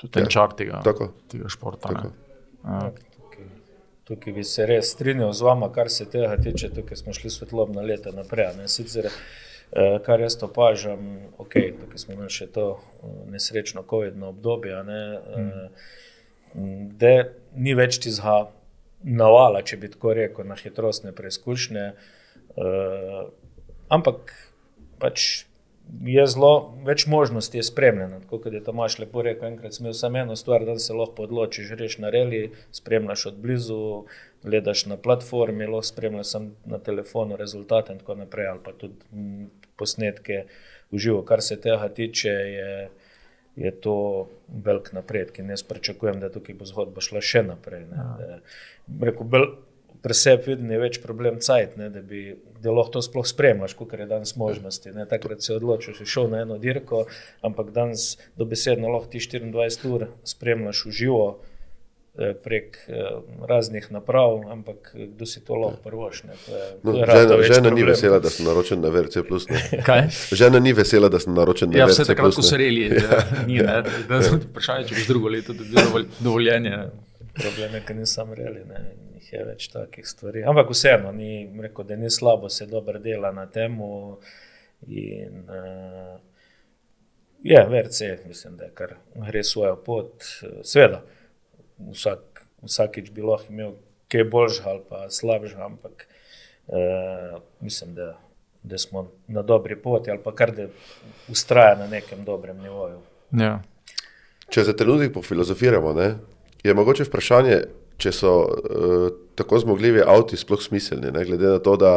[0.00, 0.80] tudi en ja, čar tega,
[1.28, 1.92] tega športa.
[2.64, 2.88] Ja.
[4.08, 7.84] Tukaj bi se res strinjal z vama, kar se tega tiče, tukaj smo šli svetlobna
[7.84, 8.54] leta naprej.
[8.72, 9.10] Sicer,
[10.06, 11.02] kar jaz opažam,
[11.42, 12.70] okay, tukaj smo imeli še to
[13.28, 14.84] nesrečno COVID-no obdobje.
[14.88, 15.02] Ne,
[15.36, 15.96] mm
[16.54, 17.12] da
[17.56, 18.48] ni več tizga
[19.04, 21.90] navala, če bi tako rekel, na hitrostne preizkušnje.
[22.58, 23.28] Uh,
[23.94, 24.32] ampak
[24.98, 25.44] pač
[26.04, 26.52] je zelo
[26.84, 28.20] več možnosti je spremljeno.
[28.30, 31.72] Kot je Tomaš lepo rekel, enkrat sem imel samo eno stvar, da se lahko odločiš,
[31.74, 33.80] greš na reli, spremljaš od blizu,
[34.44, 40.44] gledaš na platformi, lahko spremljaš na telefonu rezultate in tako naprej, ali pa tudi posnetke
[40.90, 41.22] v živo.
[41.22, 42.72] Kar se tega tiče, je
[43.58, 44.28] je to
[44.64, 47.88] velik napredek in jaz pričakujem, da tukaj bo zgodba šla še naprej.
[47.90, 48.38] Ja.
[50.02, 52.22] Preseb vidim, je več problem cajt, ne, da bi
[52.62, 54.90] da lahko to sploh spremljaš, kot je danes možnosti.
[54.94, 55.06] Ne.
[55.10, 57.04] Takrat se odločiš, šel na eno dirko,
[57.42, 61.28] ampak danes dobesedno lahko ti 24 ur spremljaš v živo.
[62.18, 62.94] Eh, prek eh,
[63.48, 66.22] raznih naprav, ampak kdo si to lahko prvoš.
[66.82, 69.22] No, žena žena ni vesela, da sem naročen na VRC.
[70.40, 72.00] žena ni vesela, da sem naročen na ja, VRC.
[72.00, 72.90] Vse takrat, ko so reli,
[73.46, 73.82] ni ne.
[74.50, 76.88] Vprašanje, če boš drugo leto dobil dovoljenje.
[77.38, 78.82] Problem je, ker nisem reli, ne.
[79.28, 80.40] Jih je več takih stvari.
[80.48, 84.16] Ampak vseeno, ni rekel, da ni slabo, se dobro dela na temu.
[84.88, 86.14] In, uh,
[87.44, 88.94] je, VRC, mislim, da kar
[89.26, 90.24] gre svojo pot.
[90.64, 91.02] Sveda
[91.90, 93.74] vsak, vsakič bi lahko imel
[94.08, 96.06] kaj boljšega ali pa slabšega, ampak
[96.66, 98.14] uh, mislim, da,
[98.62, 100.70] da smo na dobri poti ali pa kar da
[101.28, 103.02] ustraja na nekem dobrem nivoju.
[103.36, 103.58] Ja.
[104.48, 106.14] Če za trenutek pofilozofiramo, ne,
[106.64, 107.60] je mogoče vprašanje,
[107.98, 109.08] če so uh,
[109.38, 111.92] tako zmogljivi avti sploh smiselni, ne, glede na to, da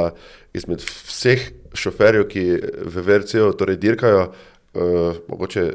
[0.57, 2.45] izmed vseh šoferjev, ki
[2.89, 5.67] v VRC-u torej dirkajo, uh, mogoče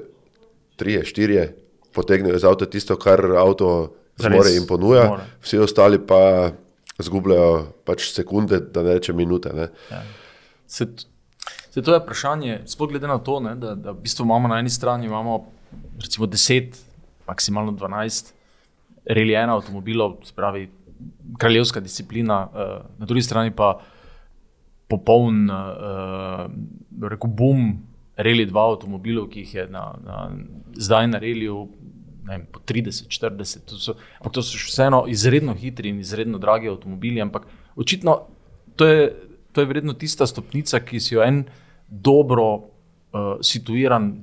[0.77, 1.47] trije, štirje
[1.97, 3.71] potegnejo iz avta tisto, kar avto
[4.21, 5.27] zmore in ponuja, more.
[5.45, 6.53] vsi ostali pa
[6.99, 9.53] zgubljajo pač sekunde, da ne rečem minute.
[9.57, 9.69] Ne.
[9.91, 10.03] Ja.
[10.67, 10.89] Se,
[11.71, 14.61] se to je vprašanje, sploh glede na to, ne, da, da v bistvu imamo na
[14.61, 15.45] eni strani imamo
[16.01, 16.77] recimo 10,
[17.29, 17.73] maksimalno
[19.07, 20.69] 12 reljena avtomobilov, se pravi
[21.39, 23.81] kraljevska disciplina, uh, na drugi strani pa
[24.89, 26.47] popoln uh,
[27.11, 27.77] rekel, boom.
[28.17, 30.21] Reli dva avtomobilov, ki jih je na, na,
[30.73, 31.67] zdaj na reliju,
[32.25, 33.67] vem, po 30, 40.
[33.69, 33.95] To so,
[34.33, 37.45] to so vseeno izredno hitri in izredno dragi avtomobili, ampak
[37.77, 38.15] očitno
[38.77, 39.11] to je,
[39.53, 41.45] to je vredno tista stopnica, ki si jo en
[41.89, 44.15] dobro uh, situiran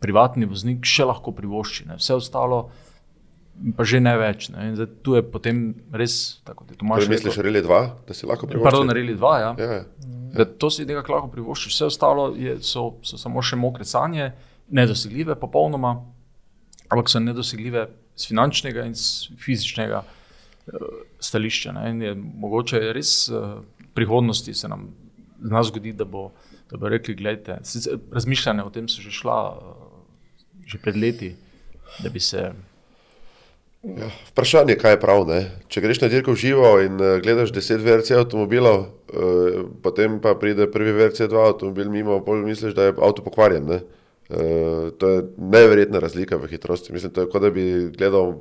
[0.00, 1.90] privatni voznik še lahko privošči.
[2.00, 2.62] Vse ostalo.
[3.76, 4.48] Pa že ne več.
[4.50, 4.72] Ne.
[4.74, 7.04] Zdaj, tu je potem res tako, da ti imaš.
[7.04, 8.64] Če misliš, Reli 2, da si lahko privoščiš?
[8.64, 9.52] Pardon, Reli 2, ja.
[9.60, 10.46] ja, ja.
[10.58, 14.32] To si nekako lahko privoščiš, vse ostalo je, so, so samo še mokre sanje,
[14.72, 15.98] nedosegljive, popolnoma
[16.92, 17.86] ampak so nedosegljive
[18.16, 20.88] z finančnega in z fizičnega uh,
[21.20, 21.72] stališča.
[21.72, 21.84] Ne?
[21.90, 23.62] In je mogoče je res uh,
[23.96, 24.90] prihodnosti se nam
[25.40, 26.30] zgodi, da bo,
[26.70, 27.60] da bo rekli: gledajte,
[28.12, 29.88] razmišljanje o tem so že šla uh,
[30.66, 31.34] že pred leti,
[32.00, 32.52] da bi se.
[33.82, 35.24] Ja, vprašanje je, kaj je prav.
[35.26, 35.40] Ne?
[35.68, 40.36] Če greš na dirko v živo in uh, gledaš deset VRC avtomobilov, uh, potem pa
[40.38, 43.66] pride prvi VRC2 avtomobil mimo, pa misliš, da je avto pokvarjen.
[43.70, 43.82] Uh,
[44.32, 46.92] Uh, to je neverjetna razlika v hitrosti.
[46.92, 48.32] Mislim, to je kot da bi gledal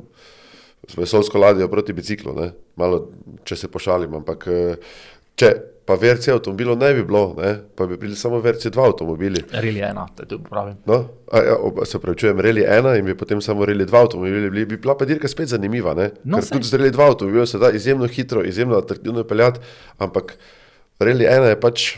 [0.96, 2.52] vesolsko ladjo proti biciklu, ne?
[2.80, 3.10] malo
[3.44, 4.14] če se pošalim.
[4.22, 4.94] Ampak, uh,
[5.36, 5.50] če
[5.92, 7.58] pa VRC avtomobilov ne bi bilo, ne?
[7.76, 9.44] pa bi bili samo VRC 2 avtomobili.
[9.52, 10.78] Reli ena, da to pravim.
[10.88, 13.98] No, a, ja, ob, se pravi, čujem Reli 1 in bi potem samo Reli 2
[14.00, 15.94] avtomobili bili, bi bila pa dirka spet zanimiva.
[15.98, 16.12] Ne?
[16.24, 16.56] No, Ker saj.
[16.56, 19.60] tudi z Reli 2 avtomobilom se da izjemno hitro, izjemno atraktivno peljati,
[19.98, 20.38] ampak
[21.00, 21.90] Reli 1 je pač,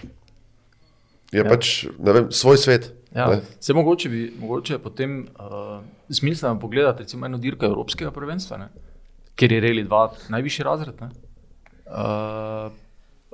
[1.36, 1.46] je ja.
[1.50, 2.90] pač ne vem, svoj svet.
[3.14, 3.44] Ja, ne.
[3.62, 8.72] se mogoče bi mogoče potem uh, smiselno pogledati recimo eno dirko Evropskega prvenstva, ne?
[9.38, 10.98] ker je Reli 2 najvišji razred.
[11.02, 11.14] Ne?
[11.86, 12.74] Uh,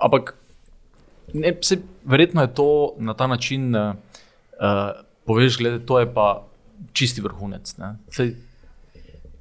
[0.03, 0.35] ampak
[1.33, 3.93] ne, se, verjetno je to na ta način, uh,
[5.25, 6.47] poveš, glede, to je pa
[6.93, 7.77] čisti vrhunec.
[7.77, 7.95] ne.
[8.09, 8.33] Saj,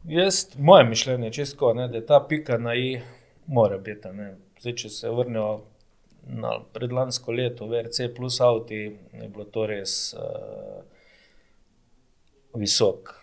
[0.09, 3.01] Jaz, moje mišljenje je čisto, ne, da je ta pika na i
[3.47, 4.09] mora biti.
[4.09, 4.37] Ne.
[4.61, 5.61] Zdaj, če se vrnemo
[6.29, 10.81] na predlansko leto, VRC plus avti, je bilo to res uh,
[12.55, 13.15] visok.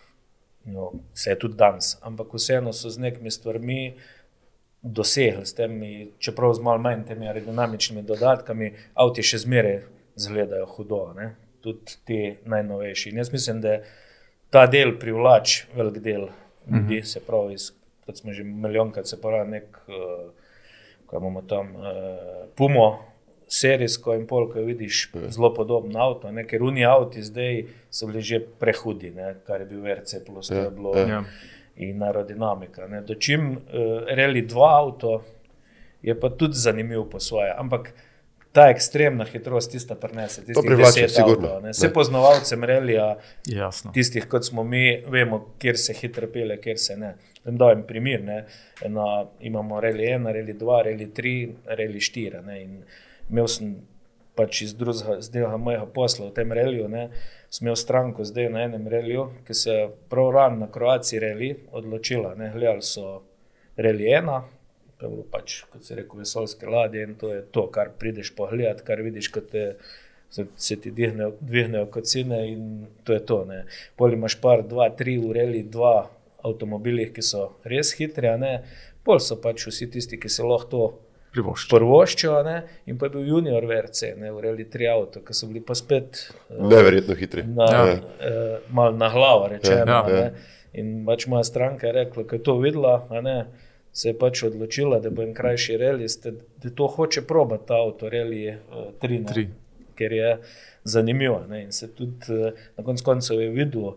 [0.64, 3.96] No, vse je tudi danes, ampak vseeno so z nekimi stvarmi
[4.86, 9.80] dosegli, s temi, čeprav z malo manj temi aerodinamičnimi dodatkami, avti še zmeraj
[10.16, 11.34] izgledajo hudo, ne.
[11.60, 13.10] tudi ti najnovejši.
[13.10, 13.80] In jaz mislim, da
[14.54, 16.28] ta del privlač velik del
[16.70, 17.72] ljudi, se pravi, iz,
[18.06, 20.30] kot smo že milijonkrat se pravi, nek, uh,
[21.06, 21.90] ko imamo tam uh,
[22.56, 22.86] Pumo,
[23.48, 28.22] serijsko in pol, ko vidiš zelo podoben avto, ne, ker uni avti zdaj so bili
[28.22, 31.22] že prehudi, ne, kar je bil VRC plus, to je bilo ja.
[31.76, 32.86] In aerodinamika.
[32.86, 33.00] Ne.
[33.00, 33.58] Dočim uh,
[34.08, 35.22] Reli 2 avto
[36.02, 37.92] je pa tudi zanimiv po svoje, ampak
[38.56, 41.48] ta ekstremna hitrost tista prenese, tistih privlači, 10 sigurno.
[41.48, 41.72] avtov, ne.
[41.74, 43.08] Vse poznavalcem relija,
[43.44, 43.92] jasno.
[43.92, 47.10] tistih, kot smo mi, vemo, kjer se hitro pele, kjer se ne.
[47.44, 48.22] Vem, da je primer.
[48.24, 48.38] Ne.
[48.84, 51.34] Ena, imamo reli 1, reli 2, reli 3,
[51.82, 52.42] reli 4.
[52.46, 52.62] Ne.
[52.62, 52.78] In
[53.30, 53.74] imel sem
[54.36, 57.08] pač iz drugega, z drugega mojega posla v tem reliju, ne,
[57.50, 61.50] sem imel stranko zdaj na enem reliju, ki se je prav ran na Kroaciji reli
[61.72, 62.34] odločila.
[62.38, 62.50] Ne.
[62.54, 63.22] Gledali so
[63.76, 64.42] reli 1.
[64.96, 68.32] To je bilo pač, kot se reče, vesoljske ladje in to je to, kar prideš
[68.36, 69.64] pogledat, kar vidiš, kot te
[70.30, 73.44] se, se ti dvignejo, dvignejo kocine in to je to.
[73.44, 73.64] Ne.
[73.96, 76.10] Pol imaš par, dva, tri ureli, dva
[76.44, 78.54] avtomobilih, ki so res hitri, a ne.
[79.04, 80.84] Pol so pač vsi tisti, ki se lahko to
[81.36, 81.68] Privošči.
[81.70, 82.56] prvoščijo, a ne.
[82.86, 86.16] In pa je bil junior VRC, ne, ureli tri avto, ki so bili pa spet
[86.48, 87.44] eh, Neverjetno hitri.
[87.44, 87.82] na, Ja.
[87.84, 88.00] uh,
[88.70, 89.84] mal na glavo rečeno.
[89.86, 90.30] Ja, Ja.
[90.74, 93.36] In pač moja stranka je rekla, da je to videla, a ne,
[93.92, 96.32] se je pač odločila, da bo en krajši relis, da,
[96.70, 99.46] to hoče probati, ta avto, reli uh, 3, ne, Tri.
[99.94, 100.34] ker je
[100.84, 101.42] zanimivo.
[101.48, 103.94] Ne, in se tudi uh, na koncu koncev je videl, uh,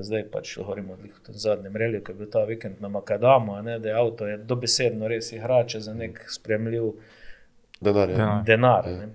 [0.00, 0.96] zdaj pač govorimo o
[1.26, 4.26] tem zadnjem reliju, ki je bil ta vikend na Makadamu, a ne, da je avto
[4.26, 6.92] je dobesedno res igrače za nek spremljiv
[7.80, 8.18] Denar, ja.
[8.18, 8.42] Ja.
[8.46, 8.86] denar.
[8.86, 9.08] Ne.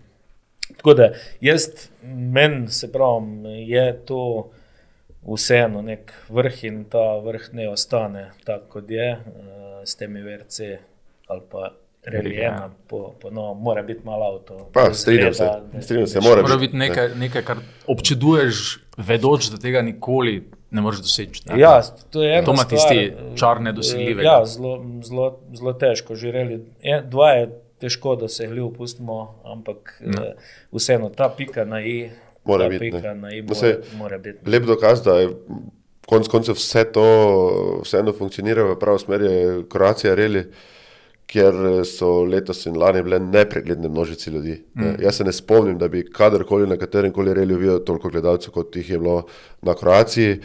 [0.77, 1.67] Tako da jaz,
[2.03, 4.51] meni se pravim, je to
[5.35, 10.59] vseeno nek vrh in ta vrh ne ostane tako, kot je uh, s temi VRC
[11.27, 11.71] ali pa
[12.05, 14.69] Relijena, po, po novem, mora biti malo avto.
[14.73, 15.49] Pa, strinjam se,
[15.81, 17.57] strinjam se, mora Mora biti, biti nekaj, nekaj, kar
[17.87, 21.41] občuduješ, vedoč, da tega nikoli ne moreš doseči.
[21.49, 21.59] ne.
[21.59, 24.29] Ja, to je ena To ima stvar, tisti eh, čar nedosegljivega.
[24.29, 26.65] Ja, zelo, zelo, zelo težko žireli.
[26.81, 30.33] Je, dva je težko dosegljiv, pustimo, ampak eh,
[30.71, 32.09] vseeno ta pika na i,
[32.45, 33.41] Mora biti, ne.
[33.41, 33.79] Da se-
[34.19, 34.49] biti.
[34.49, 35.29] Lep dokaz, da je
[36.07, 37.05] konec koncev vse to
[37.83, 40.43] vseeno funkcionira v pravo smer, je Kroacija reli,
[41.33, 41.55] kjer
[41.89, 44.59] so letos in lani bile nepregledne množice ljudi.
[44.77, 44.99] Mm.
[45.01, 48.75] Jaz se ne spomnim, da bi kadarkoli na katerem koli reliju videl toliko gledalcev, kot
[48.75, 49.23] jih je bilo
[49.61, 50.39] na Kroaciji.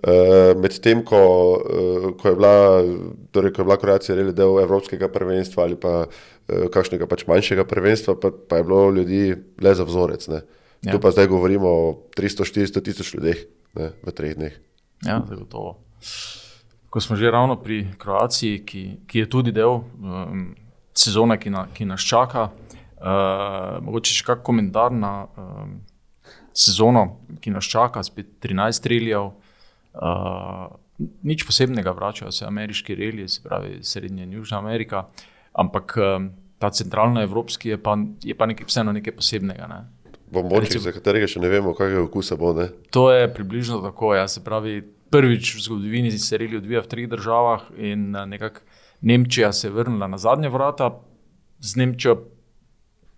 [0.00, 1.20] Uh, Medtem, ko,
[1.60, 2.54] uh, ko, je bila,
[3.36, 7.66] torej, ko je bila Kroacija reli del Evropskega prvenstva ali pa uh, kakšnega pač manjšega
[7.68, 9.22] prvenstva, pa, pa je bilo ljudi
[9.60, 10.28] le za vzorec.
[10.32, 10.40] Ne.
[10.80, 10.94] Ja.
[10.94, 13.44] Tu pa zdaj govorimo o 300-400 tisoč ljudeh
[13.76, 14.56] ne, v treh dneh.
[15.04, 15.76] Ja, zagotovo.
[16.90, 20.50] Ko smo že ravno pri Kroaciji, ki, ki je tudi del um,
[20.94, 25.78] sezone, ki, na, ki nas čaka, uh, mogoče še kak komentar na um,
[26.50, 29.30] sezono, ki nas čaka, spet 13 streljev.
[29.94, 30.66] Uh,
[31.22, 35.06] nič posebnega, vračajo se ameriški relije, se pravi Srednja in Južna Amerika,
[35.52, 39.66] ampak um, ta centralno evropski je pa, je pa nekaj, vseeno nekaj posebnega.
[39.66, 39.80] Ne?
[40.30, 42.52] Bombonček, Recimo- za katerega še ne vemo, kakega okusa bo.
[42.54, 42.68] Ne?
[42.90, 44.14] To je približno tako.
[44.14, 44.28] Ja.
[44.28, 48.60] Se pravi, prvič v zgodovini se reli odvija v treh državah, in eh, nekako
[49.00, 50.90] Nemčija se je vrnila na zadnje vrata,
[51.60, 52.18] z Nemčijo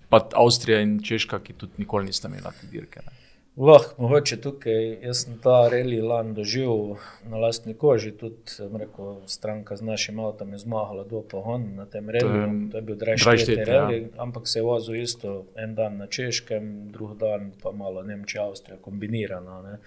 [0.09, 3.01] pa Avstrija in Češka, ki tudi nikoli nista imela te dirke.
[3.07, 3.23] Ne.
[3.57, 6.95] Lahko, mogoče tukaj, jaz sem ta reli lan doživel
[7.29, 12.09] na lastni koži, tudi rekel, stranka z našim avtom je zmagala do pogon na tem
[12.09, 13.67] reliju, to je bil Drajštete, Drajštete ja.
[13.67, 18.47] reli, ampak se je vozil isto en dan na Češkem, drug dan pa malo Nemčija,
[18.49, 19.61] Avstrija kombinirana.
[19.63, 19.79] Ne.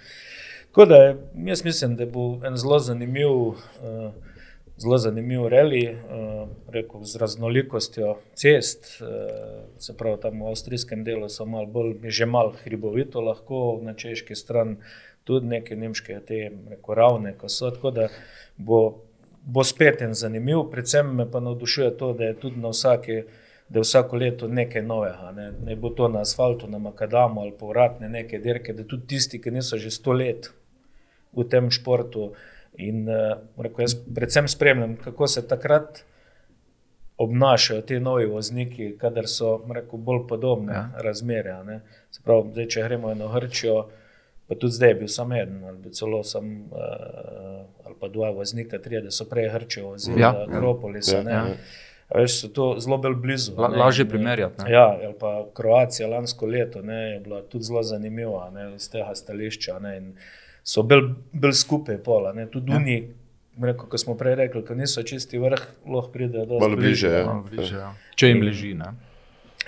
[0.75, 3.55] Tako da jaz mislim, da bo en zelo zanimiv uh,
[4.77, 9.01] zelo zanimiv reli, uh, rekel, z raznolikostjo cest.
[9.01, 9.07] Uh,
[9.79, 14.35] se pravi, tam v avstrijskem delu so malo bolj, že malo hribovito, lahko na češki
[14.35, 14.75] strani
[15.23, 17.71] tudi neke nemške, te rekel, ravne, ko so.
[17.71, 18.09] Tako da
[18.57, 18.81] bo,
[19.45, 23.21] bo spet en zanimiv, predvsem me pa navdušuje to, da je tudi na vsaki.
[23.69, 27.51] Da je vsako leto nekaj novega, ne, ne bo to na asfaltu, na Makadamu ali
[27.57, 30.51] povratne neke dirke, da tudi tisti, ki niso že sto let
[31.35, 36.03] v tem športu, uh, In uh, rekel, jaz predvsem spremljam, kako se takrat
[37.17, 40.89] obnašajo ti novi vozniki, kadar so rekel, bolj podobne ja.
[40.95, 41.55] razmere.
[42.23, 43.85] Pravi, zdaj, če gremo na Hrčijo,
[44.47, 48.79] pa tudi zdaj je bil samo en, ali celo sam, uh, ali pa dva voznika,
[48.79, 50.33] tri, da so prej Hrčijo vozili, ja.
[50.47, 51.21] Akropolisa.
[51.23, 51.31] Ja.
[51.31, 51.45] Ja.
[52.15, 53.55] Veš, so to zelo blizu.
[53.57, 54.67] La, lažje primerjati.
[54.69, 59.79] Ja, ali pa Kroacija lansko leto ne, je bila tudi zelo zanimiva iz tega stališča.
[59.79, 60.11] Ne, in,
[60.65, 62.81] so bolj bel skupaj, pola, ne, tudi ja.
[62.81, 62.97] oni.
[63.55, 66.75] Rekel, ko smo prej rekli, da niso čisti vrh, lahko pridejo do tega.
[66.75, 67.21] Bliže, ja.
[67.23, 67.35] no.
[67.47, 67.91] bliže, ja.
[68.19, 68.73] Če jim leži.
[68.75, 68.89] Ne?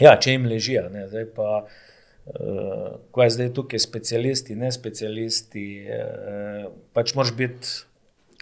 [0.03, 0.75] Ja, če jim leži.
[1.07, 6.65] Zdaj pa, uh, ko je zdaj tukaj specialisti, ne specialisti, uh,
[6.97, 7.71] pač moraš biti.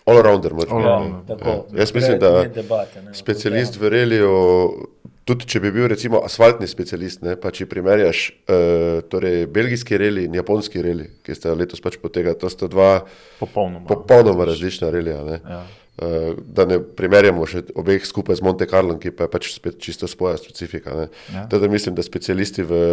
[0.05, 0.97] All-rounder, all ja,
[1.29, 1.55] ja.
[1.79, 4.33] Jaz mislim, da ne, specialist v reliju
[5.25, 10.27] Tudi če bi bil recimo asfaltni specialist, ne, pa če primerjaš uh, torej belgijski reli
[10.27, 12.91] in japonski reli, ki sta letos pač potegali, to sta dva
[13.39, 15.23] popolnoma, popolnoma različna relija.
[15.33, 15.63] Ja.
[15.95, 19.81] Uh, da ne primerjamo še obeh skupaj z Monte Carlo, ki pa je pač spet
[19.81, 21.07] čisto svoja specifika.
[21.33, 21.47] Ja.
[21.49, 22.83] Teda mislim, da specialisti v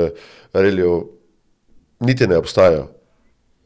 [0.56, 0.96] reliju
[2.00, 2.88] niti ne obstajajo.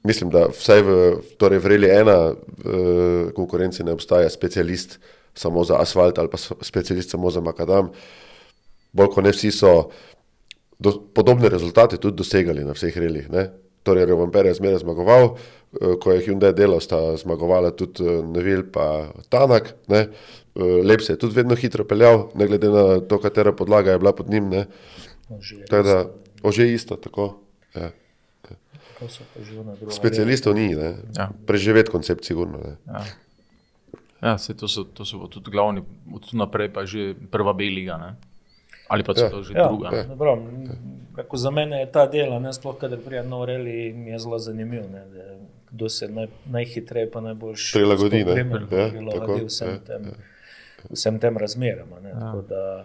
[0.07, 0.97] Mislim, da vsaj v,
[1.40, 5.01] torej v reli ena uh, konkurenci ne obstaja specialist
[5.37, 7.90] samo za asfalt ali pa specialist samo za makadam.
[8.92, 9.73] Bolj kot ne vsi so
[10.79, 13.29] do, podobne rezultate tudi dosegali na vseh relih.
[13.33, 13.51] Ne?
[13.87, 18.66] Torej, Revamper je zmeraj zmagoval, eh, ko je Hyundai delal, sta zmagovala tudi eh, Nevil
[18.66, 19.75] in Tanak.
[19.88, 20.09] Ne?
[20.57, 23.99] Eh, lep se je tudi vedno hitro peljal, ne glede na to, katera podlaga je
[23.99, 24.51] bila pod njim.
[25.71, 26.07] Tako da,
[26.42, 26.97] ože isto.
[26.97, 27.35] Tako,
[27.75, 27.90] ja.
[29.90, 31.28] Specialistov ni, ja.
[31.46, 32.59] preživeti koncept, sigurno.
[32.87, 33.04] Ja.
[34.22, 35.82] Ja, to, so, to so tudi glavni,
[36.14, 38.00] od tu naprej pa že prva beliga.
[38.00, 38.11] Ne?
[38.88, 39.28] Ali pa ja.
[39.30, 39.92] to že ja, druga?
[39.92, 40.04] Ja.
[40.09, 40.40] Dobro,
[41.32, 44.88] za mene je ta del, ne sploh, kader prijem na Ureli, mi je zelo zanimiv.
[44.90, 45.04] Ne,
[45.70, 48.32] kdo se naj, najhitreje pa najbolj prilagodi, ne,
[48.70, 50.90] ja, prilagodi vsem, ja, tem, ja.
[50.90, 51.90] vsem tem razmeram.
[52.04, 52.85] Ja.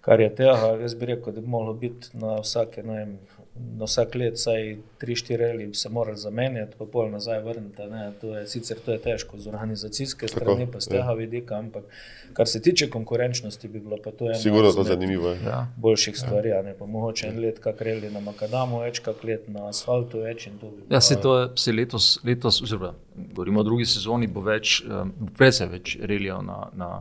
[0.00, 3.18] Kar je tega, jaz bi rekel, da bi lahko biti na vsake najmanj
[3.54, 7.82] na vsak let, vsaj 3-4 ali bi se morali zamenjati, pa pol nazaj vrniti.
[8.20, 11.12] To je, sicer to je težko z organizacijske strani, pa z tega ja.
[11.12, 11.84] vidika, ampak
[12.32, 14.38] kar se tiče konkurenčnosti, bi bilo pa to eno.
[14.40, 15.34] Sigurno je to zanimivo.
[15.44, 15.66] Ja.
[15.76, 16.62] Boljših stvari, ja.
[16.62, 20.46] ne pa mogoče en let, kak reli na makadamu, več kak let na asfaltu, več
[20.46, 20.88] in to bi bilo.
[20.94, 25.68] Ja, se to je letos, letos oziroma govorimo o drugi sezoni, bo več, um, precej
[25.76, 26.64] več relijo na.
[26.72, 26.94] na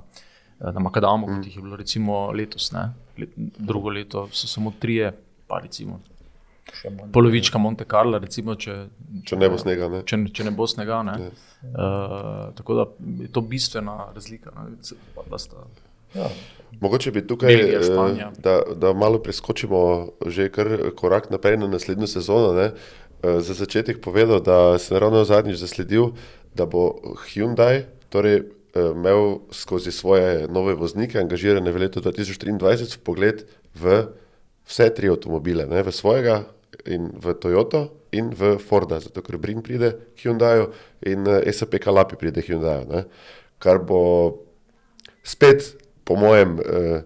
[0.61, 1.35] Na Makadamu, mm.
[1.39, 2.83] kot jih je bilo recimo letos, ne?
[3.57, 5.09] drugo leto so samo trije,
[5.49, 5.97] pa recimo
[7.13, 8.75] polovička Monte Carlo, recimo, če,
[9.27, 9.89] če ne bo snega.
[9.91, 10.01] Ne?
[10.07, 11.01] Če, če ne bo snega.
[11.07, 11.17] Ne?
[11.61, 12.85] Uh, tako da
[13.23, 14.53] je to bistvena razlika.
[16.15, 16.29] Ja.
[16.81, 19.81] Mogoče bi tukaj, Belgija, eh, da, da malo preskočimo
[20.27, 22.53] že kar korak naprej na naslednjo sezono.
[22.57, 22.71] Ne?
[22.71, 26.11] Eh, za začetek povedal, da sem ravno zadnjič zasledil,
[26.55, 33.43] da bo Hyundai torej, imel skozi svoje nove voznike angažirane v letu 2023 pogled
[33.75, 34.05] v
[34.67, 35.83] vse tri avtomobile, ne?
[35.83, 36.45] v svojega
[36.85, 40.71] in v Toyoto in v Forda, zato ker Brin pride k Hyundaiu
[41.07, 42.87] in eh, SAP Kalapi pride k Hyundaiu.
[42.89, 43.05] Ne?
[43.61, 44.01] Kar bo
[45.23, 47.03] spet, po mojem, uh,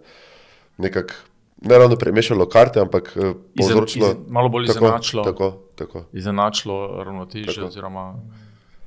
[0.79, 1.13] nekako
[1.61, 4.07] ne ravno premešalo karte, ampak uh, povzročilo.
[4.07, 5.23] Izen, izen, malo bolj tako, izenačilo.
[5.23, 6.03] Tako, tako.
[6.13, 8.15] Izenačilo ravnotežje oziroma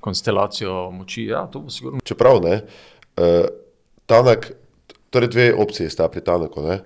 [0.00, 1.24] konstelacijo moči.
[1.24, 2.00] Ja, to bo sigurno.
[2.04, 2.62] Čeprav ne,
[3.20, 3.44] uh,
[4.08, 4.52] Tanak,
[5.10, 6.62] torej dve opcije sta pri Tanaku.
[6.64, 6.80] Ne?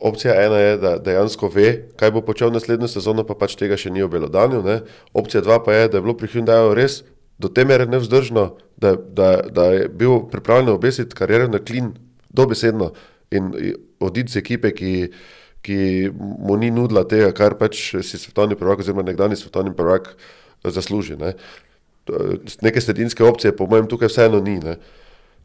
[0.00, 3.90] Opcija ena je, da dejansko ve, kaj bo počel naslednjo sezono, pa pač tega še
[3.90, 4.62] ni obelodanil.
[4.62, 4.80] Ne?
[5.12, 7.02] Opcija dva pa je, da je bilo pri Hyundaiu res
[7.38, 8.44] do te mere nevzdržno,
[8.76, 11.92] da, da, da je bil pripravljen obesiti kariero na klin,
[12.30, 12.92] dobesedno
[13.30, 13.52] in
[14.00, 14.92] oditi z ekipe, ki,
[15.62, 15.78] ki
[16.14, 20.14] mu ni nudila tega, kar pač si svetovni prvak, oziroma nekdani svetovni prvak
[20.64, 21.18] zasluži.
[21.18, 21.34] Ne?
[22.62, 24.58] Neke sredinske opcije, po mojem, tukaj vseeno ni.
[24.62, 24.78] Ne?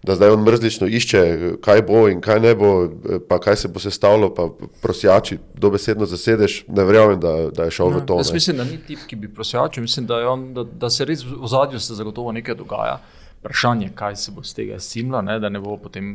[0.04, 1.22] Da zdaj on mrzlično išče,
[1.62, 2.90] kaj bo in kaj ne bo,
[3.28, 4.50] pa kaj se bo sestavljalo, pa
[4.82, 8.18] prosjači, dobesedno zasedeš, ne verjamem, da, da je šel ne, v to.
[8.20, 11.24] Jaz mislim, da ni tip, ki bi prosjačil, mislim, da, on, da, da se res
[11.24, 13.00] v zadju se zagotovo nekaj dogaja.
[13.44, 16.14] Vprašanje, kaj se bo z tega simla, ne, da ne bo potem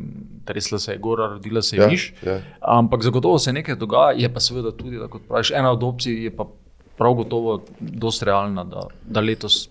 [0.48, 2.12] tresla se je gora, rodila se je ja, miš.
[2.24, 2.38] Ja.
[2.60, 6.24] Ampak zagotovo se nekaj dogaja, je pa seveda tudi, da kot praviš, ena od opcij
[6.24, 6.46] je pa
[6.98, 9.68] prav gotovo dosti realna, da, da letos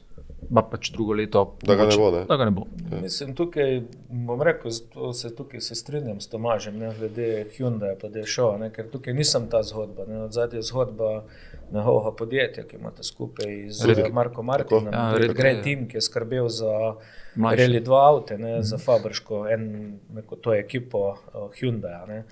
[0.47, 1.55] pa pač drugo leto.
[1.61, 2.25] Da ga ne bo, ne?
[2.25, 2.63] Da ga ne bo.
[3.01, 4.71] Mislim, tukaj bom rekel,
[5.13, 8.87] se tukaj se strinjam s Tomažem, ne, glede Hyundai, pa da je šel, ne, ker
[8.87, 10.05] tukaj nisem ta zgodba.
[10.29, 11.23] Zadnje je zgodba
[11.69, 15.87] njegovega podjetja, ki imate skupaj z Red- Red, Marko Martinom, Ja, ja, Red- Grey Team,
[15.87, 16.95] ki je skrbel za.
[17.37, 19.65] Rally 2 avte, ne, za Fabrško, en,
[20.11, 21.17] neko to ekipo uh,
[21.51, 22.07] Hyundai.
[22.07, 22.23] Ne.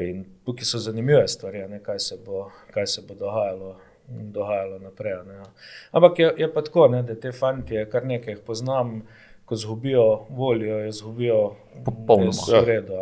[0.00, 3.76] In tukaj so zanimive stvari, ne, kaj, se bo, kaj se bo dogajalo,
[4.08, 5.12] dogajalo naprej.
[5.26, 5.42] Ne.
[5.90, 9.02] Ampak je, je pa tako, ne, da te fantje, kar nekaj jih poznam,
[9.44, 12.64] ko izgubijo voljo, jo izgubijo Popolnoma.
[12.66, 12.92] redu.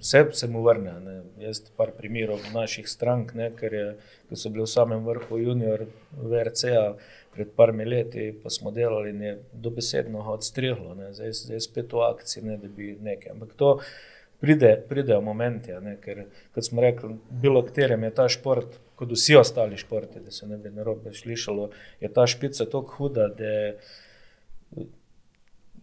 [0.00, 0.92] Vse se mu vrne.
[1.00, 1.22] Ne.
[1.40, 3.86] Jaz par primerov naših strank, ne, ker je,
[4.32, 5.84] so bili v samem vrhu junior
[6.16, 6.94] VRC-a
[7.36, 11.12] pred parmi leti, pa smo delali in je dobesedno odstrihlo, ne.
[11.12, 13.32] zdaj, zdaj je spet v akciji, ne, da bi nekaj.
[13.32, 13.78] Ampak to
[14.46, 16.24] pride, pridejo momenti, a ne, ker
[16.54, 20.58] kot smo rekli, bilo katerem je ta šport, kot vsi ostali športi, da se ne
[20.58, 21.70] bi narobe slišalo,
[22.00, 23.50] je ta špica tako huda, da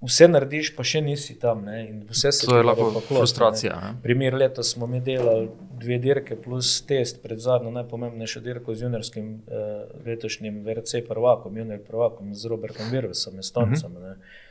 [0.03, 1.65] vse narediš, pa še nisi tam.
[1.67, 3.19] Ne, in vse se To je lahko mora poklopiti, ne.
[3.23, 3.75] frustracija.
[3.83, 3.91] Ne?
[4.03, 5.49] Primer letos smo mi delali
[5.83, 9.75] dve dirke plus test pred zadnjo najpomembnejšo dirko z juniorskim eh,
[10.07, 13.95] letošnjim VRC prvakom, junior prvakom z Robertom Virvesom, Estoncem.
[13.95, 14.15] Uh -huh.
[14.15, 14.41] Uh,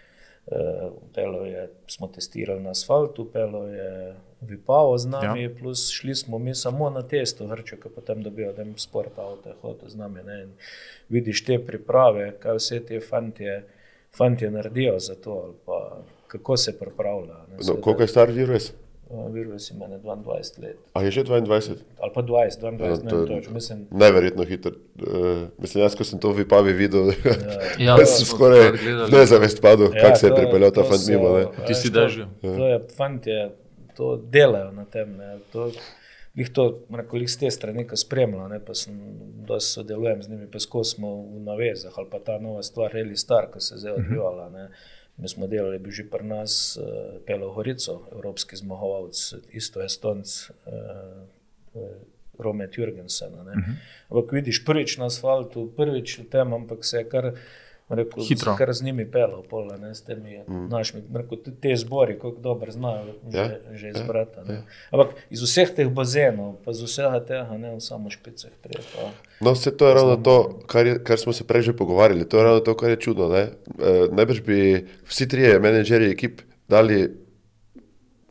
[1.14, 5.51] pelo je, smo testirali na asfaltu, pelo je vipavo z nami, ja.
[5.61, 9.88] plus šli smo mi samo na testu, hrčo, ki potem dobijo tem sport avto, hoto
[9.88, 10.22] z nami.
[10.22, 10.51] Ne, in
[11.09, 13.62] vidiš te priprave, kaj vse te fantje,
[14.16, 17.34] fantje naredijo za to, ali pa kako se pripravlja.
[17.51, 18.72] Ne, No, koliko je star virus?
[19.28, 20.76] Virves ima ne 22 let.
[20.92, 21.76] A je že 22?
[21.98, 23.52] Ali pa 20, 22, Ja, ne to je- točno.
[23.52, 24.72] Mislim, Neverjetno hiter.
[24.96, 25.06] Uh,
[25.58, 27.12] mislim, jaz, ko sem to v Vipavi videl,
[27.78, 28.72] Ja, jaz sem smo skoraj
[29.10, 31.28] nezavest padel, ja, kako se je pripeljal ta fant mimo.
[31.30, 31.42] Ne?
[31.44, 32.24] a Tisti veš, to- dežju.
[32.40, 33.50] To je fantje,
[33.94, 35.16] to delajo na tem.
[35.16, 35.38] Ne.
[35.52, 35.70] To,
[36.32, 38.94] Lih to, rekel, lih z te strani, ki spremlja, ne, pa sem
[39.44, 43.16] dosti sodelujem z njimi, pa skozi smo v navezah, ali pa ta nova stvar, Reli
[43.16, 44.48] Star, ki se je zdaj odvijala.
[44.48, 44.68] Ne.
[45.23, 49.14] Mi smo delali, bil že pri nas uh, Pelo Horico, evropski zmagovalec,
[49.55, 50.27] isto Estonc,
[50.66, 51.23] uh,
[52.39, 53.35] Romet Jurgensen.
[53.35, 53.75] Uh -huh.
[54.11, 57.33] Ampak vidiš prvič na asfaltu, prvič v tem, ampak se je kar.
[57.93, 58.55] Rekel, Hitro.
[58.59, 60.68] kar z njimi pelal, pola, ne, s temi mm.
[60.68, 64.40] našimi, rekel, te- zbori, kako dobro znajo že, Ja, ja, že izbrati.
[64.49, 69.12] Ja, Ampak iz vseh teh bazenov, pa z vsega tega, ne v samo špicah treba.
[69.40, 70.36] No, vse to je ravno to,
[70.66, 72.28] kar, je, kar smo se prej že pogovarjali.
[72.28, 73.28] To je ravno to, kar je čudno.
[73.28, 73.43] Ne?
[73.78, 77.22] E, najbrž bi vsi trije menedžerji ekip dali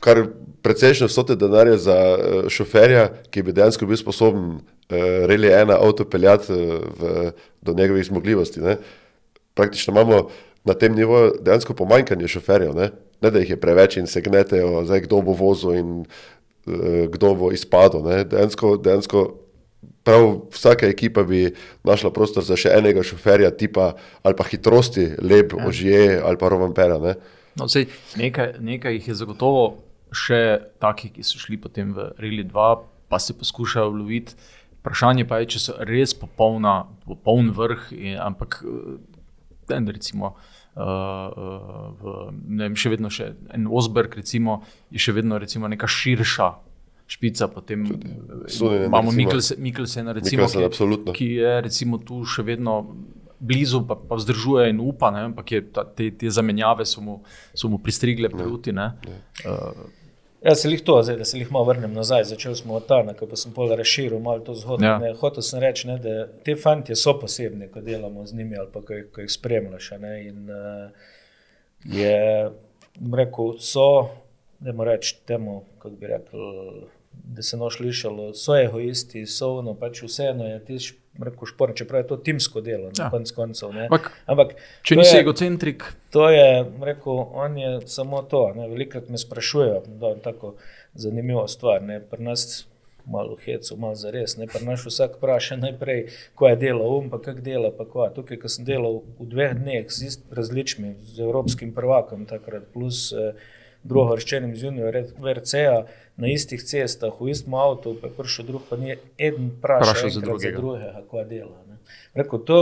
[0.01, 0.25] kar
[0.61, 4.61] precejšnje vsote denarja za eh, šoferja, ki bi dejansko bil sposoben uh,
[5.29, 7.31] reli ena avto peljati eh, v,
[7.61, 8.61] do njegovih zmogljivosti.
[8.61, 8.77] Ne?
[9.53, 10.27] Praktično imamo
[10.63, 12.75] na tem nivoju dejansko pomanjkanje šoferjev.
[12.75, 12.91] Ne?
[13.21, 17.35] ne, da jih je preveč in se gnetejo, zdaj, kdo bo vozil in uh, kdo
[17.37, 18.03] bo izpadel.
[18.05, 18.23] Ne?
[18.25, 19.25] Dejansko, dejansko
[20.03, 21.51] prav vsaka ekipa bi
[21.85, 23.93] našla prostor za še enega šoferja, tipa
[24.23, 25.67] ali pa hitrosti, lep, ja.
[25.67, 26.97] ožije ali pa rovampera.
[27.01, 27.15] Ne?
[27.59, 29.65] No, sej, nekaj, nekaj jih je zagotovo
[30.15, 30.41] še
[30.81, 32.71] takih, ki so šli potem v Reli 2,
[33.11, 34.35] pa se poskušajo loviti.
[34.81, 38.63] Vprašanje pa je, če so res popolna, popoln vrh, in, ampak
[39.71, 40.35] eh, en, recimo.
[40.71, 42.11] Uh, v,
[42.47, 46.47] ne vem, še vedno še en Osberg, recimo, je še vedno recimo, neka širša
[47.11, 47.49] špica.
[47.51, 49.11] Potem eh, Suninen, imamo.
[49.11, 52.77] Mikkelsena, recimo, Mikkelsen, ki, ki je recimo, tu še vedno
[53.41, 57.17] blizu, pa, pa vzdržuje in upa, ne, ampak je, ta, te, te zamenjave so mu,
[57.57, 58.71] so mu pristrigle peruti.
[58.75, 58.93] Ne.
[59.43, 59.81] Uh,
[60.41, 62.23] Ja, se jih to, zdaj, da se jih malo vrnem nazaj.
[62.23, 64.85] Začel smo od tam, ko sem pol razširil malo to zgodbo.
[64.85, 64.97] Ja.
[64.97, 65.15] Ja.
[65.15, 68.81] Hotel sem reči, ne, da te fantje so posebni, ko delamo z njimi ali pa
[68.81, 69.91] ko, ko jih spremljaš.
[69.99, 70.89] Ne, in uh,
[71.85, 72.49] je,
[73.13, 74.09] rekel, so,
[74.59, 76.39] da mu reči temu, kako bi rekel,
[77.11, 81.45] da se noš lišalo, so egoisti, so ono, pač vseeno je ti š- bom rekel,
[81.45, 83.09] šport, čeprav je to timsko delo, na Ja.
[83.09, 83.73] konc koncev.
[83.73, 83.83] ne.
[83.83, 86.47] Ampak, Ampak če nisi egocentrik, To je,
[86.81, 88.53] rekel, on je samo to.
[88.55, 88.67] Ne.
[88.67, 90.55] Velikrat me sprašujejo, da je tako
[90.93, 91.81] zanimiva stvar.
[91.81, 91.99] Ne.
[92.01, 92.67] Pri nas
[93.05, 94.35] malo hecu, malo za res.
[94.35, 96.03] Pri nas vsak vpraša najprej,
[96.35, 97.71] ko je delal um, pa kako dela.
[97.71, 98.09] Pa kva.
[98.09, 103.33] Tukaj, ko sem delal v dveh dneh z različnimi, z evropskim prvakom, takrat plus eh,
[103.83, 105.85] drugovrščenim z junior VRC-a
[106.17, 110.09] na istih cestah, v istem avtu, pa je prišel drug, pa ni Vprašal vprašal za
[110.11, 110.57] za drugega.
[110.57, 111.57] drugega, kva dela.
[111.63, 111.77] Ne.
[112.13, 112.57] Rekel, to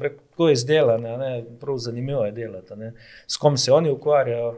[0.00, 1.30] tako je izdelano, ne,
[1.60, 2.74] prav zanimivo je delati.
[2.74, 2.92] ne.
[3.26, 4.54] S kom se oni ukvarjajo,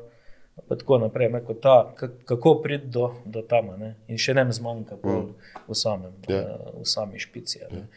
[0.69, 1.29] pa tako naprej.
[1.31, 3.67] Rekel, ta, ka- kako priti do, do tam.
[3.79, 3.95] ne.
[4.07, 5.35] In še nam zmanjka pol
[5.67, 6.37] v, samem, Ja.
[6.37, 6.73] yeah.
[6.77, 7.59] v sami špici.
[7.61, 7.89] a ne.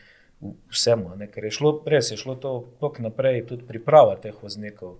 [0.41, 1.27] V- Vsemu, ne.
[1.27, 4.97] ker je šlo, res je šlo to tako naprej, tudi priprava teh voznikov.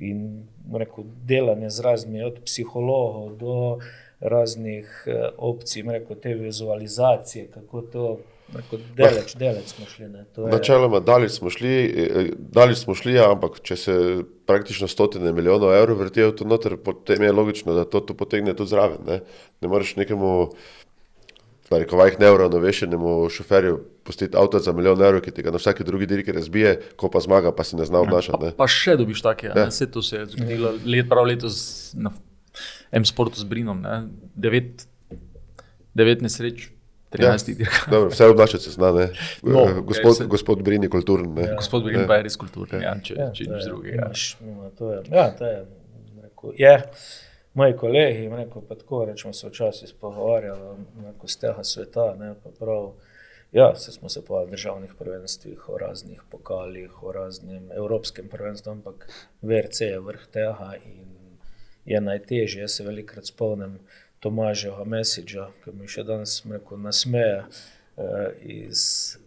[0.00, 3.56] In rekel, delanje z raznimi, od psihologov do
[4.20, 8.06] raznih eh, opcij, rekel, te vizualizacije, kako to
[8.96, 10.04] Deleč, deleč smo šli.
[10.04, 10.50] Je...
[10.50, 13.94] Načeloma, daleč smo šli, eh, daleč smo šli, ampak če se
[14.46, 18.74] praktično stotine milijonov evrov vrtijo tu noter, potem je logično, da to, to potegne tudi
[18.74, 19.00] zraven.
[19.08, 19.20] Ne,
[19.64, 20.52] ne moreš nekemu,
[21.74, 26.06] na rekovajih, neuravnovešenemu šoferju pustiti avto za milijon evrov, ki ti ga na vsaki drugi
[26.06, 28.52] dirki razbije, ko pa zmaga, pa se ne zna obnašati.
[28.54, 29.66] Pa, pa še dobiš take, ja.
[29.70, 31.58] vse to se je zgodilo let, prav letos
[31.98, 32.14] na
[32.94, 34.04] M-sportu z Brinom, ne.
[34.34, 34.86] devet,
[35.94, 36.70] devet nesreč.
[37.14, 37.60] 13.
[37.62, 40.24] Ja, vse obnašati se zna, no, eh, gospod, se...
[40.26, 41.36] gospod Brini kulturen.
[41.38, 41.54] Ja.
[41.54, 42.08] Gospod Brini ja.
[42.10, 44.08] pa je res kulturen, ja, če, ja, če nič drugega.
[44.10, 44.70] Ja.
[44.78, 45.60] To je, ja, to je,
[46.58, 46.74] je.
[47.54, 50.76] Moji kolegi, rekel, pa tako rečemo, se včasih pogovarjali
[51.26, 52.14] z tega sveta.
[52.18, 52.92] Ne, prav,
[53.52, 59.08] ja, se smo se po državnih prvenstvih, o raznih pokalih, o raznem evropskem prvenstvu, ampak
[59.42, 61.38] VRC je vrh tega in
[61.84, 62.60] je najtežje.
[62.60, 63.78] Jaz se velikrat spomnim.
[64.20, 68.82] Tomaževa Mesiča, ki mi še danes rekel, nasmeje, uh, iz,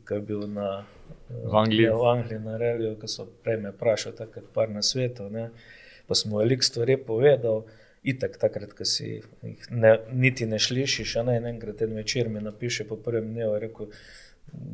[0.08, 0.84] ki je bil na,
[1.30, 1.86] v Angliji.
[1.86, 5.30] Ja, v Angliji na Reliju, ki so prej me vprašali, tako kot par na svetu.
[5.30, 5.52] Ne.
[6.08, 7.64] Pa smo veliko stvari povedal.
[8.08, 12.42] Itak, takrat, ko si jih ne, niti ne slišiš, a ne enkrat en večer mi
[12.44, 13.90] napiše po prvem dnevu, rekel,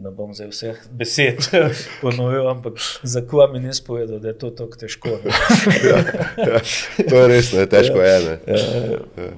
[0.04, 1.48] ne bom zdaj vseh besed
[2.02, 5.18] ponovil, ampak za koga mi ni spovedal, da je to tako težko.
[5.90, 5.98] ja,
[6.38, 6.62] ja,
[7.10, 8.20] to je res, ne, težko je.
[8.28, 8.38] Ne.
[8.48, 8.62] Ja,
[9.24, 9.32] ja.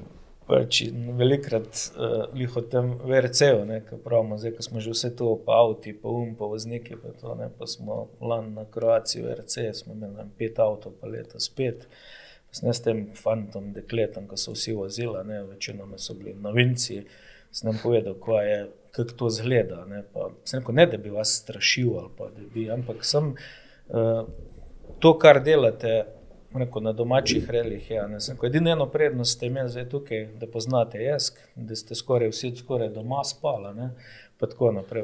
[0.45, 0.83] Pač
[1.17, 5.57] velikrat uh, jih o tem VRC-u, ki pravimo, zdaj, ko smo že vse to pa
[5.63, 9.95] avti, pa um, pa vozniki, pa, to, ne, pa smo lani na Kroaciji VRC, smo
[9.95, 11.87] imeli pet avto, pa leta spet.
[12.63, 17.01] Ne s tem fantom, dekletom, ki so vsi vozili, večinoma so bili novinci,
[17.51, 19.85] sem nam povedal, je, kako to zgleda.
[19.85, 24.27] Ne, pa, rekel, ne, da bi vas strašil, pa, bi, ampak sem uh,
[24.99, 26.05] to, kar delate,
[26.55, 27.91] rekel, na domačih relih.
[27.91, 28.07] Ja,
[28.47, 32.89] Edino eno prednost ste imeli zdaj tukaj, da poznate jesk, da ste skoraj vsi skoraj
[32.95, 33.89] doma spali.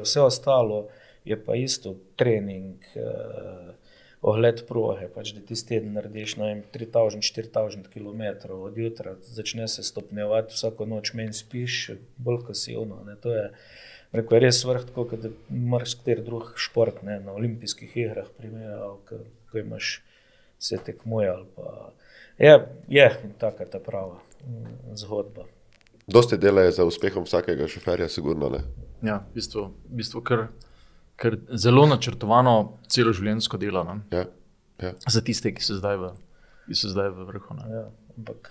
[0.02, 0.86] Vse ostalo
[1.24, 2.76] je pa isto trening.
[2.96, 3.81] Uh,
[4.22, 10.86] Ogled proge, pač, da ti teden narediš 3000-4000 km od jutra, začne se stopnjevati, vsako
[10.86, 13.00] noč meni spiš, bolj kot si ono.
[13.06, 13.48] Ne, to je,
[14.14, 19.00] rekel, je res vrh, kot da imaš kateri drug šport, ne, na olimpijskih igrah, primerjal,
[19.08, 19.96] ko imaš
[20.62, 21.34] se tekmuje.
[22.38, 22.54] Je,
[22.88, 23.08] je
[23.38, 25.50] taka ta prava mm, zgodba.
[26.06, 28.62] Dosti dela je za uspehom vsakega šoferja, sigurno ne.
[29.02, 30.46] Ja, v bistvu, v bistvu kar,
[31.22, 32.54] kar zelo načrtovano
[32.90, 33.84] celo življenjsko delo.
[34.12, 34.26] Ja,
[34.82, 34.92] ja.
[35.06, 36.12] Za tiste, ki so zdaj v,
[36.74, 37.58] so zdaj v vrhu.
[37.70, 38.50] Ja, ampak,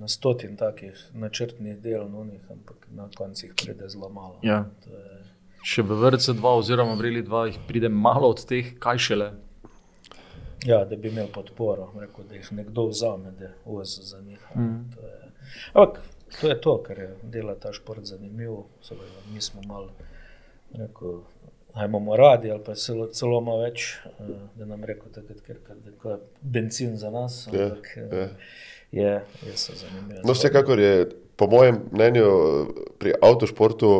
[0.00, 4.40] na stotin takih načrtnih del, no, njih, ampak na koncih pride zelo malo.
[4.46, 4.64] Ja.
[4.88, 5.24] Je...
[5.66, 9.32] Še v vrtu dva, oziroma v Brili dva, jih pride malo od teh, kaj šele
[10.66, 14.40] Ja, da bi imel podporo, rekel, da jih nekdo vzame, da voz za njih.
[14.56, 14.90] Mm.
[14.94, 15.32] To je,
[15.72, 16.00] ampak
[16.40, 18.52] to je to, kar je dela ta šport zanimiv.
[19.32, 19.92] Mi smo malo,
[20.74, 21.20] rekel,
[21.84, 26.96] imamo radi ali pa celo, celo malo več, eh, da nam reko, da je benzin
[26.96, 27.48] za nas.
[27.52, 28.28] Ja, ampak, ja, ja.
[28.92, 29.12] Je,
[29.46, 30.20] je zanimivo.
[30.24, 32.30] No, vsekakor je, po mojem mnenju,
[32.98, 33.90] pri avtošportu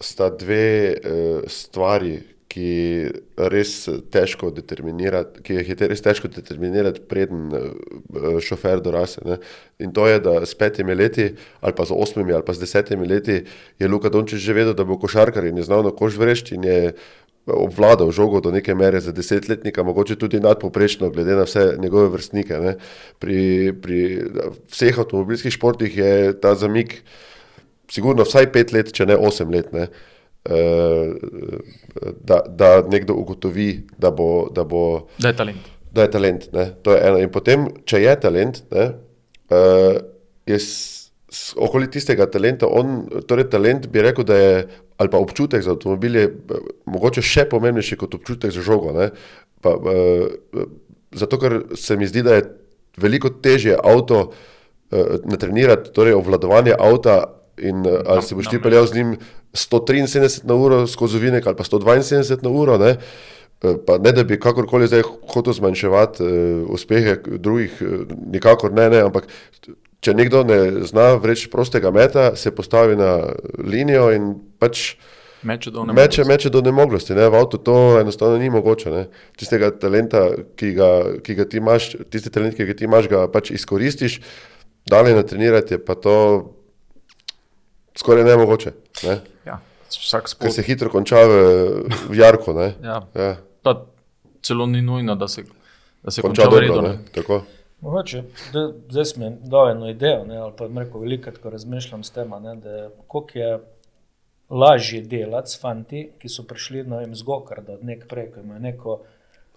[0.00, 2.20] sta dve uh, stvari,
[2.54, 3.10] ki,
[3.50, 3.72] res
[4.14, 9.24] težko ki jih je res težko determinirati, preden eh, šofer dorase.
[9.26, 9.40] Ne.
[9.82, 13.08] In to je, da s petimi leti, ali pa z osmimi, ali pa z desetimi
[13.10, 13.40] leti,
[13.78, 16.64] je Luka Dončić že vedel, da bo košarkar in je znal na koš vreči in
[16.70, 16.94] je
[17.44, 22.56] obvladal žogo do neke mere za desetletnika, mogoče tudi nadpoprečno, glede na vse njegove vrstnike.
[23.18, 24.00] Pri, pri
[24.70, 27.02] vseh avtomobilskih športih je ta zamik,
[27.90, 29.74] sigurno vsaj pet let, če ne osem let.
[29.76, 29.90] Ne.
[30.44, 31.12] Eh,
[32.20, 35.70] da, da nekdo ugotovi, da, bo, da, bo, da je talent.
[35.92, 36.44] Da je talent
[36.92, 38.84] je in potem, če je talent, ne,
[39.48, 39.96] uh,
[40.44, 40.74] je s,
[41.32, 44.58] s, okoli tistega talenta, on, torej talent bi rekel, da je
[45.00, 48.92] ali pa občutek za avtomobil je eh, mogoče še pomembnejši kot občutek za žogo.
[49.64, 50.66] Pa, uh,
[51.16, 52.44] zato, ker se mi zdi, da je
[53.00, 57.22] veliko težje avto uh, natrenirati, torej obvladovanje avta.
[57.58, 59.16] In, uh, ali si boš ti peljal z njim
[59.52, 62.78] 173 na uro skozi vinek ali pa 172 na uro.
[62.78, 62.96] Ne?
[63.64, 65.02] Eh, pa ne, da bi kakorkoli zdaj
[65.32, 67.82] hotel zmanjševati uh, uspehe drugih,
[68.32, 69.28] nikakor ne, ne, ampak
[70.04, 73.16] če nekdo ne zna vreči prostega meta, se postavi na
[73.64, 74.94] linijo in pač
[75.44, 76.24] meče do nemoglosti.
[76.28, 77.28] Meče do nemoglosti ne?
[77.28, 78.90] V avtu to enostavno ni mogoče.
[78.92, 79.04] Ne?
[79.38, 80.26] Tistega talenta,
[80.56, 80.90] ki ga,
[81.24, 84.20] ki ga ti imaš, tisti talent, ki ga ti imaš, ga pač izkoristiš,
[84.88, 86.16] dalje natrenirati, pa to
[87.98, 88.72] skoraj nemogoče.
[89.06, 89.18] Ne?
[89.46, 89.58] Ja,
[89.90, 90.48] vsak spol.
[90.48, 91.42] Ker se hitro konča v,
[92.08, 92.54] v jarku.
[92.82, 93.02] Ja.
[93.14, 93.34] Ja.
[94.44, 95.44] Celo ni nujno, da se,
[96.02, 96.96] da se konča, konča dobro.
[97.16, 97.42] Redo,
[97.84, 98.22] Mogoče,
[98.52, 102.30] da, zdaj smo dali eno idejo, ne, ali pa rekel, veliko, ko razmišljam s tem,
[103.06, 103.58] koliko je
[104.50, 108.60] lažje delati s fanti, ki so prišli no, z Gokarda od nek prej, ki imajo
[108.60, 108.98] neko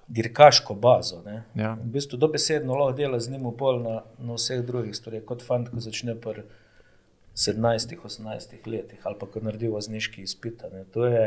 [0.07, 1.21] dirkaško bazo.
[1.25, 1.43] Ne.
[1.55, 1.73] Ja.
[1.83, 5.69] V bistvu dobesedno lahko dela z njim pol na, na vseh drugih stvareh, kot fant,
[5.71, 6.43] ki začne pri
[7.37, 8.25] 17-18
[8.67, 10.63] letih ali pa ko naredi vozniški izpit.
[10.63, 10.83] a ne.
[10.87, 11.21] To je,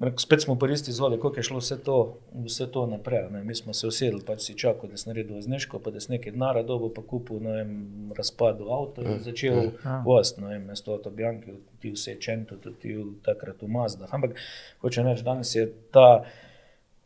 [0.00, 1.96] rekel, spet smo po isti zgodi, kako je šlo vse to,
[2.36, 3.26] vse to naprej.
[3.30, 3.42] Ne.
[3.42, 6.32] Mi smo se usedli, pač si čakal, da si naredil vozniško, pa da si nekaj
[6.32, 7.82] denarja dobil, pa kupil na enem
[8.12, 10.02] razpadu avto in začel Ja.
[10.02, 14.08] voziti, no vem, mesto to Bjanki, ti vse Čento, tudi ti v- takrat v Mazdah.
[14.10, 14.38] Ampak
[14.80, 16.22] hoče reči, danes je ta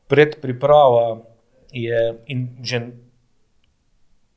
[0.09, 1.22] predpriprava
[1.72, 2.80] je in že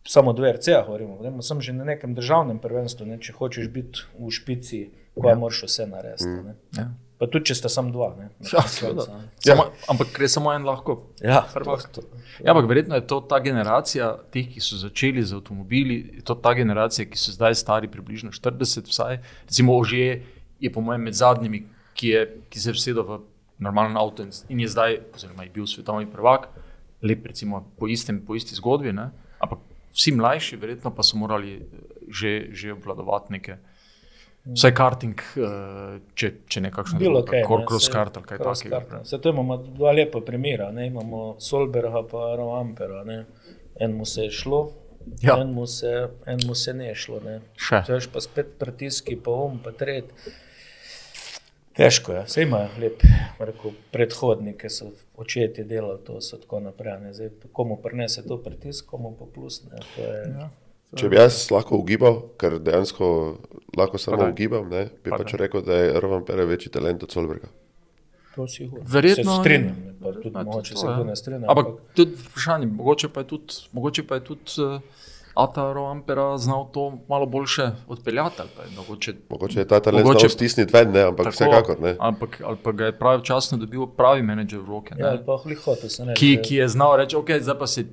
[0.10, 4.08] samo dve RC-ja govorimo, gremo sem že na nekem državnem prvenstvu, ne, če hočeš biti
[4.18, 4.80] v špici,
[5.14, 5.36] ko ja.
[5.36, 6.26] moraš vse narediti.
[6.26, 6.56] Mm.
[6.78, 6.88] Ja.
[7.20, 8.14] Pa tudi, če sta samo dva.
[8.16, 9.04] Ne, Ja, seveda.
[9.38, 10.96] Samo, ampak gre samo en lahko.
[11.20, 11.84] Ja, Prvak.
[11.92, 12.06] to-
[12.40, 16.36] Ja, ampak verjetno je to ta generacija teh, ki so začeli z avtomobili, je to
[16.36, 19.20] ta generacija, ki so zdaj stari približno 40, vsaj.
[19.44, 20.24] Recimo, Ožje
[20.60, 23.20] je po mojem med zadnjimi, ki, je, ki se je vsedel v
[23.60, 26.48] normalen avto in, in je zdaj, oziroma je bil svetovni prvak,
[27.04, 28.96] lep recimo po, istem, po isti zgodbi.
[28.96, 29.10] Ne?
[29.40, 29.60] Ampak
[30.00, 33.60] vsi mlajši, verjetno pa so morali eh, že, že obvladovati neke.
[34.50, 37.44] Vsaj karting, eh, če, če nekakšno Bilo kaj.
[37.46, 39.02] kor, ne, cross kart ali kaj takega.
[39.06, 40.72] Saj to imamo dva lepa primera.
[40.72, 40.88] Ne?
[40.88, 43.04] Imamo Solberga pa Roampera.
[43.04, 43.26] Ne?
[43.80, 44.62] Enemu se je šlo,
[45.22, 45.36] Ja.
[45.36, 45.92] enemu, se,
[46.26, 47.20] enemu se ne je šlo.
[47.26, 47.36] Ne?
[47.58, 47.84] Še.
[47.88, 50.10] To je pa spet pritiski, pa um, pa tret.
[51.74, 53.04] Težko je, vse imajo lep
[53.40, 56.98] rekel, predhodnike, so očetje delali to, so tako naprej.
[57.00, 57.14] Ne?
[57.14, 59.62] Zdaj, komu prenese to pritisk, komu pa plus.
[59.64, 59.80] Ne?
[59.96, 60.50] To je, ja.
[60.94, 63.38] Če bi jaz lahko ugibal, ker dejansko
[63.78, 64.32] lahko samo daj.
[64.32, 67.48] ugibam, ne, bi Pa pač rekel, da je Roman Pere večji talent od Solberga.
[68.86, 70.94] Verjetno se strinjam, je- ne, pa tudi Ja, mogoče se je.
[70.94, 71.46] kdo ne strinja.
[71.48, 74.82] Ampak tudi vprašanje, mogoče pa je tudi, mogoče pa je tudi uh,
[75.40, 78.42] Ataro Ampera znal to malo boljše odpeljati.
[78.78, 81.96] Mogoče, Mogoče je ta talent Mogoče- znal stisniti ven, ne, ampak tako, vsekakor ne.
[82.00, 85.40] Ampak, ali pa ga je pravčasno dobil pravi menedžer v roke, Ja, ne, ali pa
[86.06, 86.14] ne.
[86.14, 87.86] ki, ki je znal reči, ok, zdaj pa se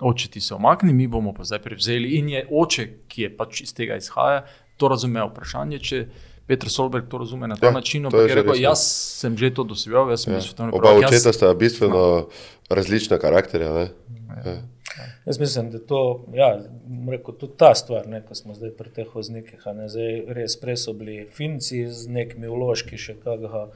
[0.00, 2.08] oče ti se omakni, mi bomo pa zdaj prevzeli.
[2.12, 4.44] In je oče, ki je pač iz tega izhaja,
[4.76, 5.28] to razumel.
[5.28, 6.06] Vprašanje, če
[6.44, 8.60] Petr Solberg to razume na ta Ja, način, ampak je rekel, ne.
[8.60, 8.82] jaz
[9.16, 12.26] sem že to dosevel, jaz sem bil svetovni Oba prvak, jaz- očeta sta bistveno
[12.68, 13.70] različna karakterja.
[13.72, 13.86] Ne.
[14.44, 14.56] Ja.
[15.24, 16.60] Jaz mislim, da to, ja,
[17.10, 20.56] rekel, tudi ta stvar, ne, ko smo zdaj pri teh voznikih, a ne, zdaj res
[20.60, 23.70] prej so bili Finci z nekimi vložki, še kakega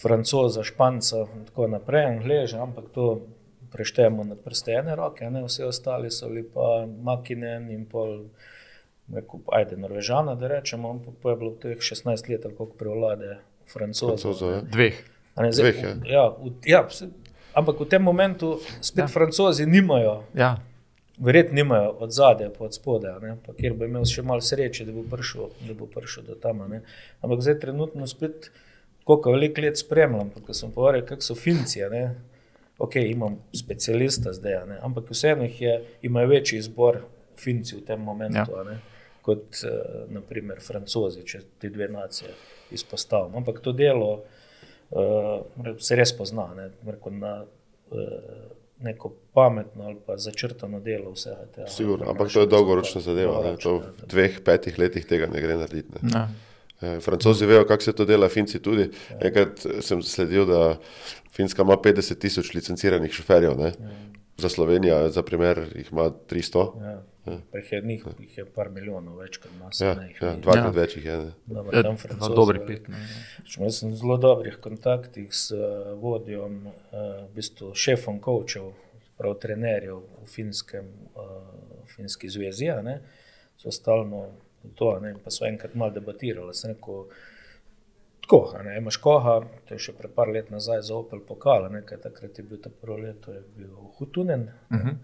[0.00, 3.10] Francoza, Španca in tako naprej, Angleže, ampak to
[3.72, 8.30] preštejemo na prste ene roke, a ne, vsi ostali so bili pa Makinen in pol,
[9.12, 14.16] rekel, ajde, Norvežana, da rečemo, ampak pa je bilo teh 16 let, koliko prevlade Francozov.
[14.16, 14.60] Francozov, ja.
[14.72, 15.04] Dveh.
[15.34, 15.92] A Ne, zdaj, Dveh, ja.
[16.04, 16.80] ja, v, ja,
[17.54, 19.08] ampak v tem momentu spet ja.
[19.08, 20.56] Francozi nimajo Ja.
[21.18, 23.12] verjetno nimajo od zadaj, od spodaj,
[23.60, 26.64] kjer bo imel še malo sreče, da bo prišel, da bo prišel do tam.
[26.70, 26.82] ne.
[27.20, 28.50] Ampak zdaj trenutno spet,
[29.04, 31.80] koliko veliko let spremljam, ko sem povedal, kako so Finci.
[32.80, 35.44] Ok, imam specialista zdaj, ne, ampak vseeno
[36.02, 37.02] imajo večji izbor
[37.36, 38.78] Finci v tem momentu, ja.
[39.20, 42.30] kot uh, naprimer Francozi, če ti dve nacije
[42.72, 43.36] izpostavim.
[43.36, 44.20] Ampak to delo uh,
[45.78, 47.98] se res pozna, ne, rekel, na uh,
[48.80, 51.68] neko pametno ali pa začrtano delo vsega tega.
[51.68, 53.42] Sigurno, ampak to je dolgoročna zadeva.
[53.44, 53.56] Ne.
[53.60, 56.00] To v dveh, petih letih tega ne gre narediti.
[56.02, 56.14] Ne.
[56.14, 56.28] Ja.
[56.80, 58.88] Eh, Francozi vejo, kako se to dela, Finci tudi.
[59.20, 60.78] Enkrat sem zasledil, da
[61.32, 63.58] Finska ima 50 tisoč licenciranih šoferjev.
[63.58, 63.72] Ne?
[64.40, 66.66] Za Slovenijo, za primer, jih ima 300.
[66.82, 67.02] Ja.
[67.54, 69.80] Jih je, njih, jih je par milijonov več kot nas.
[69.80, 70.70] Ja, ne, ja, dvakrat Ja.
[70.72, 71.16] več jih je.
[71.46, 72.66] Dobro, Ja, Francozi veliko.
[72.66, 72.88] pet.
[72.88, 73.02] ne.
[73.58, 75.60] Jaz sem v zelo dobrih kontaktih s uh,
[75.94, 76.72] vodjom, uh,
[77.22, 78.72] v bistvu šefom coachov,
[79.18, 81.44] prav trenerjev v finskem, uh,
[81.86, 82.70] finski zvezi.
[82.70, 83.00] a ne.
[83.56, 84.24] So stalno
[84.74, 86.54] to, a ne, pa so enkrat malo debatirali.
[86.54, 87.04] Sem rekel,
[88.30, 91.68] tako, a ne, imaš koha, to je še pred par let nazaj za Opel pokala,
[91.70, 93.68] nekaj takrat je bil ta prvo leto, je bil
[93.98, 94.40] Hutunen.
[94.70, 94.94] Uh -huh.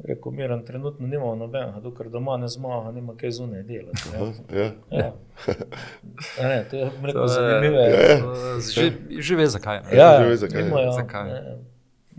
[0.00, 4.02] Rekel, miren, trenutno nimamo nobenega, dokler doma ne zmaga, nima kaj zunaj delati.
[4.12, 4.58] Ja.
[4.58, 4.72] Ja.
[4.92, 5.12] Ja.
[6.36, 7.76] A Ne, to je rekel, je- zanimivo.
[8.20, 9.80] to- Že, že ve zakaj.
[9.82, 9.96] ne.
[9.96, 10.62] Ja, že ve, zakaj.
[10.62, 11.24] nimajo, Zakaj.
[11.24, 11.56] ne,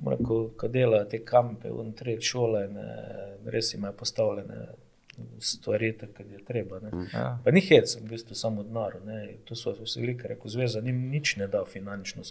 [0.08, 2.88] rekel, ko delajo te kampe, v tretji šole, ne,
[3.46, 4.68] res imajo postavljene
[5.40, 6.80] stvari, tako kot je treba.
[6.80, 6.92] Ne.
[7.14, 7.40] Ja.
[7.44, 9.00] Pa ni hec, v bistvu samo denar.
[9.06, 9.38] ne.
[9.46, 12.24] To so vsi velike, rekel, zveza njim nič ne da finančno.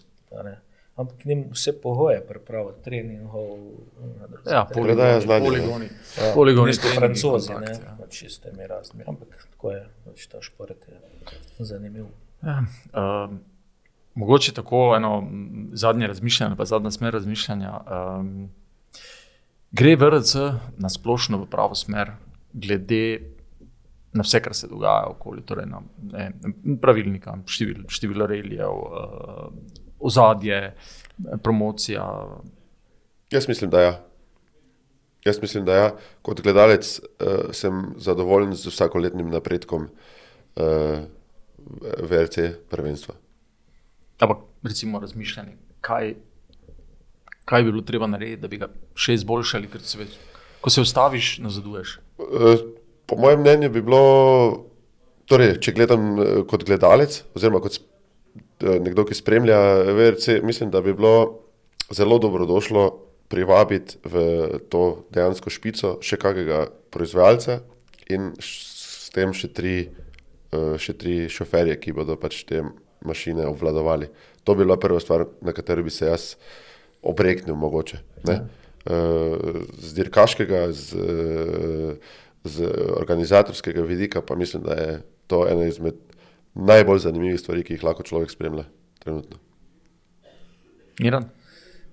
[0.43, 0.59] Ne.
[0.95, 3.57] Ampak njim vse pogoje pripraviti, treningov.
[4.51, 4.67] Ja.
[4.73, 5.49] Predaja znanje, ne.
[5.49, 5.85] Poligoni.
[6.17, 7.97] Ja, Poligoni, treningi, francozi, kontakt, ne, ja.
[7.99, 9.03] pač iste mi razni.
[9.07, 12.07] Ampak tako je, pač ta šport je zanimiv.
[12.41, 12.63] Ja,
[12.93, 13.39] um,
[14.15, 15.29] mogoče tako eno
[15.73, 17.73] zadnje razmišljanje, pa zadnja smer razmišljanja.
[17.77, 18.49] Um,
[19.71, 20.35] gre VRC
[20.77, 22.11] na splošno v pravo smer,
[22.53, 23.19] glede
[24.13, 25.81] na vse, kar se dogaja okoli, torej na
[26.11, 26.31] ne,
[26.81, 29.51] pravilnika, število, število relijev, uh,
[29.99, 30.75] ozadje,
[31.43, 32.05] promocija.
[33.31, 33.93] Jaz mislim, da ja.
[35.25, 35.91] Jaz mislim, da ja.
[36.21, 40.63] Kot gledalec uh, sem zadovoljen z vsakoletnim napredkom uh,
[42.09, 42.37] VRC
[42.69, 43.15] prvenstva.
[44.19, 46.15] Ampak, recimo, razmišljanje, kaj,
[47.45, 50.07] kaj bi bilo treba narediti, da bi ga še izboljšali, ker se,
[50.61, 51.99] ko se ustaviš, nazaduješ.
[53.07, 54.01] Po mojem mnenju bi bilo,
[55.29, 59.59] torej, če gledam uh, kot gledalec, oziroma kot uh, nekdo, ki spremlja
[59.95, 61.43] VRC, mislim, da bi bilo
[61.93, 62.87] zelo dobrodošlo
[63.27, 66.65] privabiti v to dejansko špico še kakega
[66.95, 67.59] proizvajalca
[68.11, 69.75] in s tem še tri,
[70.51, 72.63] še tri šoferje, ki bodo pač te
[73.07, 74.07] mašine obvladovali.
[74.47, 76.35] To bi bila prva stvar, na katero bi se jaz
[77.03, 77.99] obreknil, mogoče.
[78.27, 78.39] Ne?
[78.87, 81.07] Z dirkaškega, z,
[82.43, 85.95] z organizatorskega vidika, pa mislim, da je to ena izmed
[86.55, 88.63] najbolj zanimivih stvari, ki jih lahko človek spremlja
[89.03, 89.37] trenutno.
[91.03, 91.29] Iran.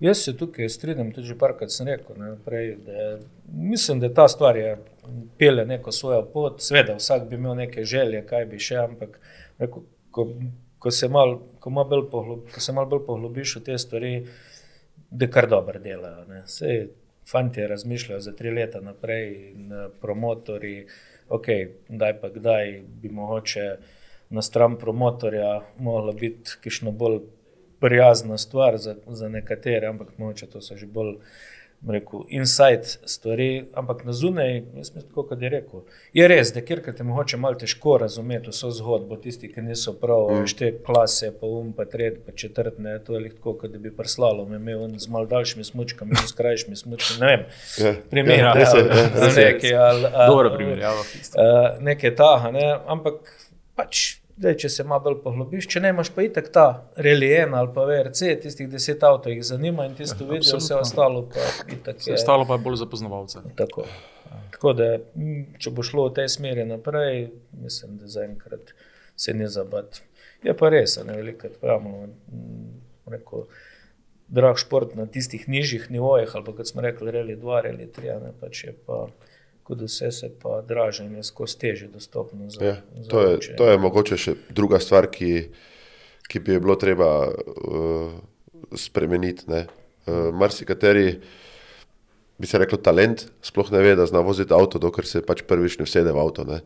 [0.00, 2.16] Jaz se tukaj strinjam, tudi že parkrat sem rekel.
[2.18, 3.18] Ne, prej, da
[3.48, 4.76] mislim, da ta stvar je
[5.38, 9.20] pele neko svojo pot, seveda vsak bi imel neke želje, kaj bi še, ampak
[9.58, 10.26] rekel, ko,
[10.78, 14.12] ko se malo bolj, poglub, mal bolj poglobiš v te stvari,
[15.14, 16.24] da kar dobro delajo.
[16.28, 16.42] Ne.
[16.46, 16.88] Sej
[17.30, 20.86] fanti razmišljajo za tri leta naprej in promotori,
[21.28, 21.46] ok,
[21.88, 23.76] kdaj pa kdaj bi mogoče
[24.30, 27.20] na stran promotorja moglo biti kišno bolj
[27.80, 31.16] prijazna stvar za, za nekatere, ampak moče to so že bolj.
[31.88, 35.82] Rekel, inside stvari, ampak na zunaj, jaz mislim, kot je rekel.
[36.16, 40.30] Je res, da kjer te mogoče malo težko razumeti vso zgodbo, tisti, ki niso prav,
[40.32, 40.54] mm.
[40.58, 43.92] te klase, pa um, pa tret, pa četrt, ne, to je tako, kot da bi
[43.96, 47.46] prslalo, imel z malo daljšimi smučkami, z krajšimi smučkami, ne vem.
[47.84, 47.94] Ja.
[48.10, 50.96] Primer, ja, ne, ne, ne, nekaj, ali, Dobro primer, ja.
[51.80, 53.34] Nekaj taha, ne, ampak
[53.76, 56.64] pač Dej, če se malo bolj poglobiš, če ne imaš pa itek ta
[57.06, 61.44] relijen ali pa VRC, tistih deset avtomobilov jih zanima in tisto vidijo, vse ostalo pa
[61.70, 62.00] itek.
[62.02, 63.44] Vse ostalo pa je bolj za poznavalce.
[63.60, 63.86] Tako.
[64.56, 64.88] Tako da,
[65.62, 67.28] če bo šlo v tej smeri naprej,
[67.62, 68.74] mislim, da zaenkrat
[69.16, 70.02] se ne zabati.
[70.42, 72.08] Je pa res, ne veliko, pravimo,
[73.10, 73.46] rekel,
[74.34, 78.10] drag šport na tistih nižjih nivojih, ali pa kot smo rekli, reli dva, reli tri,
[78.18, 79.04] ne pač je pa
[79.64, 82.50] kot vse se pa draži in je skozi teže dostopno.
[82.50, 85.48] Za, ja, za to, je, to je mogoče še druga stvar, ki,
[86.28, 88.12] ki bi jo bilo treba uh,
[88.76, 89.48] spremeniti.
[89.48, 91.06] Uh, Mari kateri
[92.38, 95.78] bi se rekel talent, sploh ne ve, da zna voziti avto, dokler se pač prvič
[95.80, 96.44] ne vsede v avto.
[96.48, 96.60] Ne?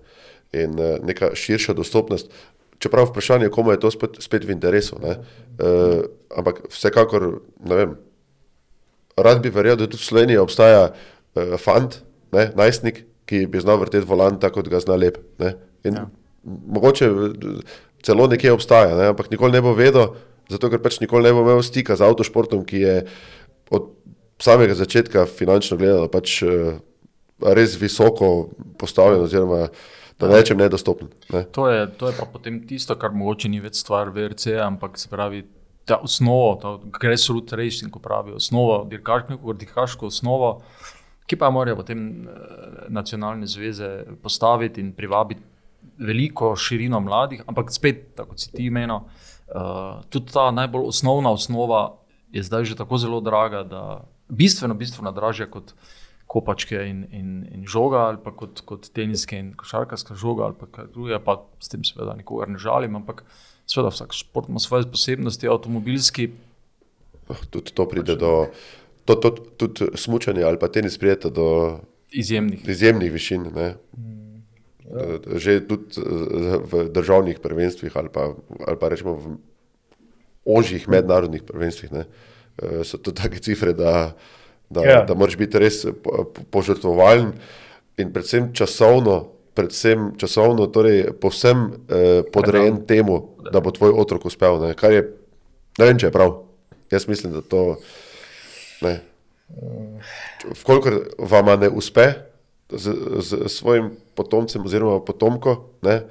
[0.58, 2.34] In uh, neka širša dostopnost.
[2.82, 4.98] Čeprav vprašanje, komu je to spet, spet v interesu.
[4.98, 6.02] Uh,
[6.34, 7.30] ampak vsekakor,
[7.62, 7.94] ne vem,
[9.18, 12.00] rad bi verjel, da tudi v Sloveniji obstaja uh, fant,
[12.32, 15.18] ne, najstnik, ki bi znal vrteti volan tako, kot ga zna lep.
[15.84, 16.06] Ja.
[16.44, 17.10] Mogoče
[18.04, 20.14] celo nekje obstaja, ne, ampak nikoli ne bo vedel,
[20.48, 22.96] zato ker pač nikoli ne bo imel stika z avtošportom, ki je
[23.74, 23.92] od
[24.40, 26.78] samega začetka finančno gledano pač uh,
[27.42, 28.48] res visoko
[28.80, 29.26] postavljen.
[29.26, 29.68] Oziroma,
[30.18, 31.08] Da ne rečem, nedostopen.
[31.30, 31.44] Ne.
[31.54, 35.06] To, je, to je pa potem tisto, kar mogoče ni več stvar VRC, ampak se
[35.10, 35.44] pravi,
[35.86, 40.50] ta osnova, ta grassroots racing, ko pravijo, osnova, dirkaško, dirkaško osnovo,
[41.28, 42.32] ki pa morajo potem eh,
[42.88, 43.90] nacionalne zveze
[44.22, 45.44] postaviti in privabiti
[45.98, 49.00] veliko širino mladih, ampak spet, tako kot si ti imeno,
[49.50, 51.80] uh, tudi ta najbolj osnovna osnova
[52.32, 53.82] je zdaj že tako zelo draga, da
[54.28, 55.74] bistveno, bistveno dražja kot
[56.26, 60.68] kopačke in, in, in žoga, ali pa kot, kot teniske in košarkarska žoga, ali pa
[60.70, 63.24] kaj drugega, pa s tem seveda nikogar ne žalim, ampak
[63.66, 66.30] seveda vsak šport ima svoje posebnosti, avtomobilski.
[67.50, 68.34] Tudi to pride do
[69.14, 71.78] to, to, tudi smutanje ali pa tenis prijeta do
[72.12, 73.46] izjemnih, izjemnih višin.
[73.56, 73.74] Ne?
[75.36, 76.00] Že tudi
[76.72, 78.32] v državnih prvenstvih ali pa,
[78.66, 79.36] ali pa rečemo v
[80.44, 82.04] ožjih mednarodnih prvenstvih ne?
[82.84, 84.16] so to take cifre, da,
[84.70, 85.02] da, ja.
[85.04, 85.84] da moraš biti res
[86.50, 87.32] požrtvovalen
[87.98, 89.34] in predvsem časovno.
[89.58, 94.60] Predvsem časovno, torej povsem eh, podrejen temu, da bo tvoj otrok uspel.
[94.62, 94.74] Ne?
[94.78, 95.00] Kar je,
[95.78, 96.36] ne vem, če je prav.
[96.94, 97.80] Jaz mislim, da to.
[100.62, 102.12] Vkolikor vam ne uspe
[102.68, 106.02] z, z svojim potomcem oziroma potomko, ne,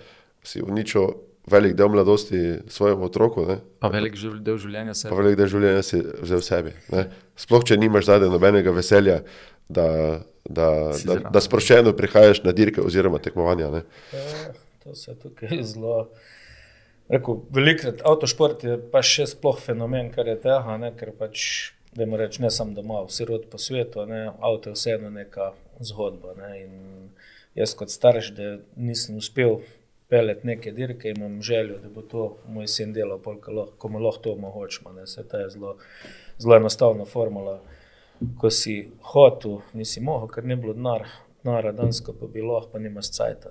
[0.44, 1.14] si uničil
[1.48, 3.46] velik del mladosti svojemu otroku.
[3.48, 5.12] Ne, pa velik del življenja sebi.
[5.12, 6.74] Pa velik del življenja si vzel sebi.
[6.94, 7.08] Ne.
[7.40, 9.22] Sploh, če nimaš zadaj nobenega veselja,
[9.70, 9.88] da,
[10.44, 10.72] da,
[11.08, 13.84] da, da sproščeno prihajaš na dirke oziroma tekmovanja.
[14.12, 14.26] Ja,
[14.84, 16.08] to se tukaj zelo.
[17.08, 21.44] Rekel, velikrat avtošport je pa še sploh fenomen, kar je tega, ker pač
[21.98, 25.52] da jim rečem, ne samo doma, vsi rod po svetu, ne, avto je vseeno neka
[25.80, 26.36] zgodba.
[26.38, 26.52] Ne,
[27.58, 29.58] jaz kot starš, da nisem uspel
[30.10, 33.18] peleti neke dirke, imam željo, da bo to moj sin delal,
[33.78, 34.94] ko mu lahko to omogočimo.
[35.06, 35.74] Se ta je zelo,
[36.38, 37.58] zelo enostavna formula.
[38.38, 41.08] Ko si hotel, nisi mogel, ker ni bilo denar,
[41.44, 43.50] denarja dansko, pa bi lahko, pa nimaš cajta.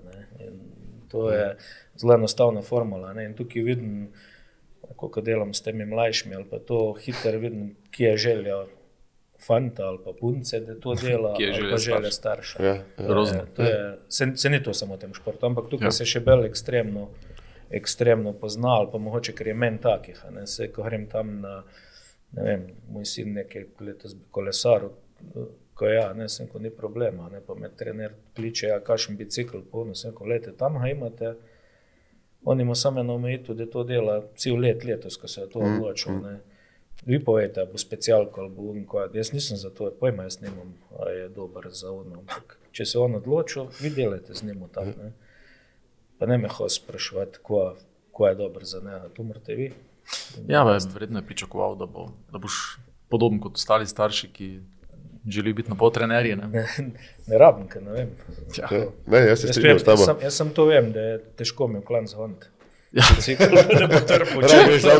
[1.11, 1.57] To je
[1.99, 3.13] zelo enostavna formula.
[3.13, 3.27] Ne?
[3.27, 4.09] In tukaj vidim,
[4.95, 8.65] kako delam s temi mlajšimi, ali pa to hitro vidim, kje je želja
[9.47, 12.59] fanta ali pa punce, da to dela, Kje je ali želja pa želja starša.
[12.59, 12.63] starša.
[12.63, 12.75] Ja,
[13.59, 13.69] ja.
[13.69, 15.89] Je, se, se ni to samo v tem športu, ampak tukaj Ja.
[15.89, 15.99] ja.
[15.99, 17.09] se še bolj ekstremno,
[17.71, 20.25] ekstremno pozna, ali pa mogoče, ker je meni takih.
[20.25, 21.63] a Ne, se, ko grem tam na,
[22.33, 24.91] ne vem, moj sin nekaj letos bi kolesaril,
[25.77, 29.61] ko ja, ne, sem, ko ni problema, ne, pa me trener kliče, ja, kakšen bicikl,
[29.71, 31.35] polno, sem, ko lete, tam ga imate,
[32.45, 35.59] on ima samo eno omejitev, da to dela cel let letos, ko se je to
[35.59, 36.13] odločil.
[36.13, 36.56] Mm.
[37.05, 39.09] Vi povete, ali bo specialko ali bo unko.
[39.15, 42.19] Jaz nisem za to, pojma, jaz nimam, a je dober za uno.
[42.19, 44.87] Ampak, če se on odločil, vi delate z njim tam.
[44.87, 45.13] Ne?
[46.19, 47.77] Pa ne me hoče spraševati, ko,
[48.13, 49.73] ko je dober za njega, tu morate vi.
[50.49, 52.79] Ja, verjetno je pričakoval, da, bo, da boš
[53.09, 54.49] podoben kot ostali starši, ki
[55.29, 56.37] želijo biti na pol trenerji.
[56.37, 56.49] Ne?
[56.49, 56.67] Ne,
[57.27, 58.11] ne rabim, ker ne vem.
[58.59, 58.69] Ja.
[59.07, 60.05] Ne, jaz se Jaz, strinjam s jaz, tabo.
[60.05, 62.47] sem, jaz sem to vem, da je težko mi v klan zvoniti.
[62.93, 63.03] Ja.
[63.17, 63.45] Bicikl,
[63.79, 64.91] da bo trpel, Rabiš za.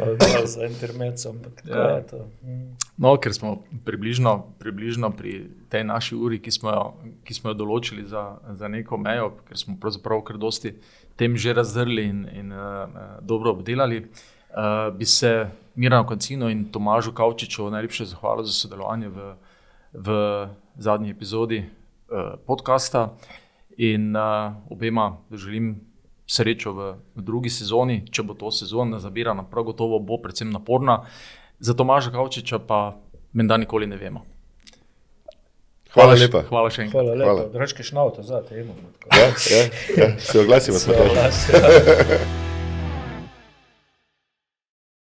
[0.00, 1.96] Malo dol za intermezzo, ampak to Ja.
[1.96, 2.16] je to.
[2.42, 2.76] Mm.
[2.96, 6.94] No, ker smo približno, približno pri tej naši uri, ki smo jo,
[7.24, 10.74] ki smo jo določili za, za neko mejo, ker smo pravzaprav kar dosti
[11.16, 12.86] tem že razdrli in, in uh,
[13.20, 19.34] dobro obdelali, uh, bi se Mirano Koncino in Tomažu Kavčiču najlepše zahvalil za sodelovanje v,
[19.92, 20.08] v
[20.78, 23.16] zadnji epizodi uh, podcasta
[23.76, 24.22] in uh,
[24.68, 25.80] obema želim
[26.26, 26.80] srečo v,
[27.14, 31.02] v drugi sezoni, če bo to sezona zabirana, prav gotovo bo predvsem naporna.
[31.58, 32.96] Za Tomaža Kavčiča pa
[33.32, 34.24] menda nikoli ne vemo.
[35.92, 36.42] Hvala še- lepa.
[36.48, 36.94] Hvala še enkrat.
[36.94, 37.30] Hvala lepa.
[37.30, 37.48] Hvala.
[37.48, 38.80] Drugače, šnauto, zate imamo.
[39.12, 39.62] Ja, ja,
[39.96, 40.08] ja.
[40.18, 40.78] Se oglasimo.
[40.80, 41.58] Se oglasimo.